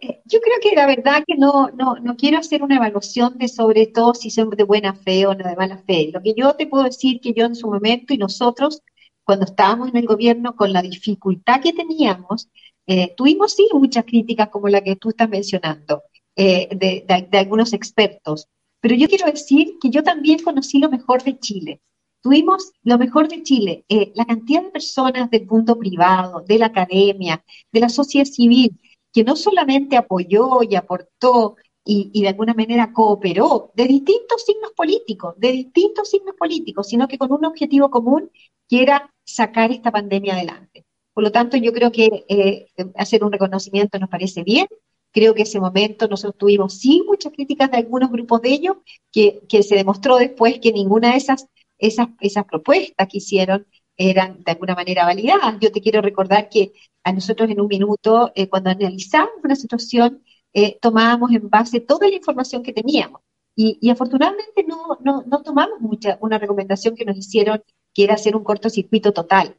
Eh, 0.01 0.21
yo 0.25 0.39
creo 0.41 0.55
que 0.61 0.75
la 0.75 0.87
verdad 0.87 1.23
que 1.25 1.35
no, 1.37 1.69
no, 1.69 1.95
no 1.95 2.15
quiero 2.17 2.37
hacer 2.37 2.63
una 2.63 2.75
evaluación 2.75 3.37
de 3.37 3.47
sobre 3.47 3.87
todo 3.87 4.13
si 4.13 4.29
son 4.29 4.49
de 4.49 4.63
buena 4.63 4.93
fe 4.93 5.25
o 5.25 5.33
no 5.33 5.47
de 5.47 5.55
mala 5.55 5.77
fe. 5.77 6.09
Lo 6.13 6.21
que 6.21 6.33
yo 6.35 6.53
te 6.55 6.67
puedo 6.67 6.83
decir 6.83 7.21
que 7.21 7.33
yo 7.33 7.45
en 7.45 7.55
su 7.55 7.67
momento 7.69 8.13
y 8.13 8.17
nosotros, 8.17 8.81
cuando 9.23 9.45
estábamos 9.45 9.89
en 9.89 9.97
el 9.97 10.05
gobierno 10.05 10.55
con 10.55 10.73
la 10.73 10.81
dificultad 10.81 11.61
que 11.61 11.73
teníamos, 11.73 12.49
eh, 12.87 13.13
tuvimos 13.15 13.53
sí 13.53 13.67
muchas 13.73 14.05
críticas 14.05 14.49
como 14.49 14.67
la 14.69 14.81
que 14.81 14.95
tú 14.95 15.09
estás 15.09 15.29
mencionando. 15.29 16.03
Eh, 16.37 16.67
de, 16.75 17.37
algunos 17.37 17.71
expertos. 17.71 18.47
Pero 18.81 18.95
yo 18.95 19.07
quiero 19.07 19.31
decir 19.31 19.77
que 19.81 19.89
yo 19.89 20.03
también 20.03 20.39
conocí 20.43 20.79
lo 20.79 20.89
mejor 20.89 21.23
de 21.23 21.39
Chile. 21.39 21.81
Tuvimos 22.21 22.73
lo 22.83 22.97
mejor 22.97 23.29
de 23.29 23.41
Chile, 23.41 23.85
eh, 23.87 24.11
la 24.15 24.25
cantidad 24.25 24.63
de 24.63 24.71
personas 24.71 25.29
del 25.29 25.45
mundo 25.45 25.77
privado, 25.77 26.41
de 26.41 26.59
la 26.59 26.67
academia, 26.67 27.43
de 27.71 27.79
la 27.79 27.87
sociedad 27.87 28.25
civil, 28.25 28.77
que 29.13 29.23
no 29.23 29.35
solamente 29.35 29.95
apoyó 29.95 30.61
y 30.63 30.75
aportó 30.75 31.55
y, 31.85 32.09
y, 32.13 32.23
de 32.23 32.29
alguna 32.29 32.53
manera 32.53 32.91
cooperó 32.91 33.71
de 33.75 33.85
distintos 33.85 34.43
signos 34.43 34.71
políticos, 34.75 35.35
de 35.37 35.51
distintos 35.51 36.09
signos 36.09 36.35
políticos, 36.35 36.89
sino 36.89 37.07
que 37.07 37.17
con 37.17 37.31
un 37.31 37.45
objetivo 37.45 37.89
común 37.89 38.31
que 38.67 38.81
era 38.81 39.09
sacar 39.23 39.71
esta 39.71 39.91
pandemia 39.91 40.33
adelante. 40.33 40.85
Por 41.13 41.23
lo 41.23 41.31
tanto, 41.31 41.55
yo 41.55 41.71
creo 41.71 41.91
que 41.91 42.25
eh, 42.27 42.67
hacer 42.95 43.23
un 43.23 43.31
reconocimiento 43.31 43.99
nos 43.99 44.09
parece 44.09 44.43
bien, 44.43 44.67
Creo 45.15 45.33
que 45.33 45.43
ese 45.43 45.61
momento 45.61 46.09
nosotros 46.09 46.37
tuvimos 46.37 46.73
sí 46.77 47.01
muchas 47.07 47.31
críticas 47.31 47.71
de 47.71 47.77
algunos 47.77 48.11
grupos 48.11 48.41
de 48.41 48.49
ellos, 48.49 48.75
que, 49.13 49.39
se 49.63 49.75
demostró 49.75 50.17
después 50.17 50.59
que 50.59 50.73
ninguna 50.73 51.11
de 51.11 51.17
esas, 51.17 51.47
esas, 51.77 52.09
esas 52.19 52.43
propuestas 52.43 53.07
que 53.07 53.19
hicieron 53.19 53.65
eran 53.95 54.43
de 54.43 54.51
alguna 54.51 54.75
manera 54.75 55.05
validadas. 55.05 55.55
Yo 55.61 55.71
te 55.71 55.79
quiero 55.79 56.01
recordar 56.01 56.49
que 56.49 56.73
a 57.05 57.13
nosotros 57.13 57.49
en 57.49 57.61
un 57.61 57.67
minuto, 57.67 58.33
eh, 58.35 58.49
cuando 58.49 58.71
analizamos 58.71 59.35
una 59.41 59.55
situación, 59.55 60.21
eh, 60.53 60.77
tomábamos 60.81 61.31
en 61.31 61.49
base 61.49 61.79
toda 61.79 62.09
la 62.09 62.15
información 62.15 62.61
que 62.61 62.73
teníamos. 62.73 63.21
Y, 63.55 63.89
afortunadamente 63.89 64.65
no, 64.67 64.97
no, 64.99 65.23
no, 65.25 65.41
tomamos 65.43 65.79
mucha, 65.79 66.17
una 66.19 66.37
recomendación 66.37 66.93
que 66.93 67.05
nos 67.05 67.15
hicieron, 67.17 67.63
que 67.93 68.03
era 68.03 68.15
hacer 68.15 68.35
un 68.35 68.43
cortocircuito 68.43 69.13
total. 69.13 69.55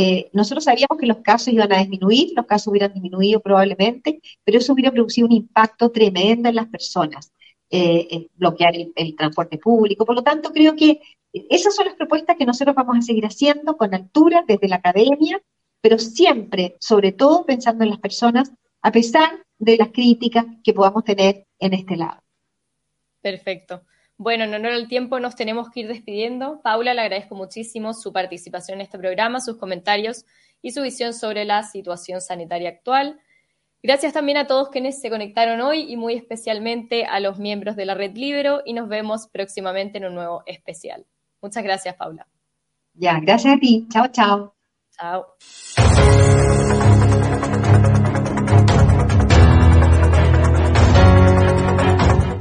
Eh, 0.00 0.30
nosotros 0.32 0.62
sabíamos 0.62 0.96
que 0.96 1.08
los 1.08 1.16
casos 1.22 1.52
iban 1.52 1.72
a 1.72 1.78
disminuir, 1.78 2.30
los 2.36 2.46
casos 2.46 2.68
hubieran 2.68 2.92
disminuido 2.92 3.40
probablemente, 3.40 4.20
pero 4.44 4.58
eso 4.58 4.72
hubiera 4.72 4.92
producido 4.92 5.26
un 5.26 5.32
impacto 5.32 5.90
tremendo 5.90 6.48
en 6.48 6.54
las 6.54 6.68
personas, 6.68 7.32
eh, 7.68 8.28
bloquear 8.34 8.74
el, 8.76 9.16
transporte 9.16 9.58
público. 9.58 10.06
Por 10.06 10.14
lo 10.14 10.22
tanto, 10.22 10.52
creo 10.52 10.76
que 10.76 11.00
esas 11.32 11.74
son 11.74 11.86
las 11.86 11.96
propuestas 11.96 12.36
que 12.36 12.46
nosotros 12.46 12.76
vamos 12.76 12.96
a 12.96 13.02
seguir 13.02 13.26
haciendo 13.26 13.76
con 13.76 13.92
altura 13.92 14.44
desde 14.46 14.68
la 14.68 14.76
academia, 14.76 15.42
pero 15.80 15.98
siempre, 15.98 16.76
sobre 16.78 17.10
todo 17.10 17.44
pensando 17.44 17.82
en 17.82 17.90
las 17.90 17.98
personas, 17.98 18.52
a 18.82 18.92
pesar 18.92 19.44
de 19.58 19.78
las 19.78 19.88
críticas 19.88 20.44
que 20.62 20.74
podamos 20.74 21.02
tener 21.02 21.44
en 21.58 21.74
este 21.74 21.96
lado. 21.96 22.22
Perfecto. 23.20 23.82
Bueno, 24.18 24.42
en 24.44 24.52
honor 24.52 24.72
al 24.72 24.88
tiempo 24.88 25.20
nos 25.20 25.36
tenemos 25.36 25.70
que 25.70 25.80
ir 25.80 25.88
despidiendo. 25.88 26.60
Paula, 26.62 26.92
le 26.92 27.02
agradezco 27.02 27.36
muchísimo 27.36 27.94
su 27.94 28.12
participación 28.12 28.78
en 28.78 28.82
este 28.82 28.98
programa, 28.98 29.40
sus 29.40 29.58
comentarios 29.58 30.26
y 30.60 30.72
su 30.72 30.82
visión 30.82 31.14
sobre 31.14 31.44
la 31.44 31.62
situación 31.62 32.20
sanitaria 32.20 32.68
actual. 32.68 33.20
Gracias 33.80 34.12
también 34.12 34.38
a 34.38 34.48
todos 34.48 34.70
quienes 34.70 35.00
se 35.00 35.08
conectaron 35.08 35.60
hoy 35.60 35.82
y 35.88 35.96
muy 35.96 36.14
especialmente 36.14 37.04
a 37.04 37.20
los 37.20 37.38
miembros 37.38 37.76
de 37.76 37.86
la 37.86 37.94
Red 37.94 38.16
Libero 38.16 38.60
y 38.64 38.72
nos 38.72 38.88
vemos 38.88 39.28
próximamente 39.28 39.98
en 39.98 40.06
un 40.06 40.16
nuevo 40.16 40.42
especial. 40.46 41.06
Muchas 41.40 41.62
gracias, 41.62 41.94
Paula. 41.94 42.26
Ya, 42.94 43.20
gracias 43.20 43.54
a 43.54 43.58
ti. 43.58 43.86
Chao, 43.88 44.08
chao. 44.08 44.54
Chao. 44.90 46.57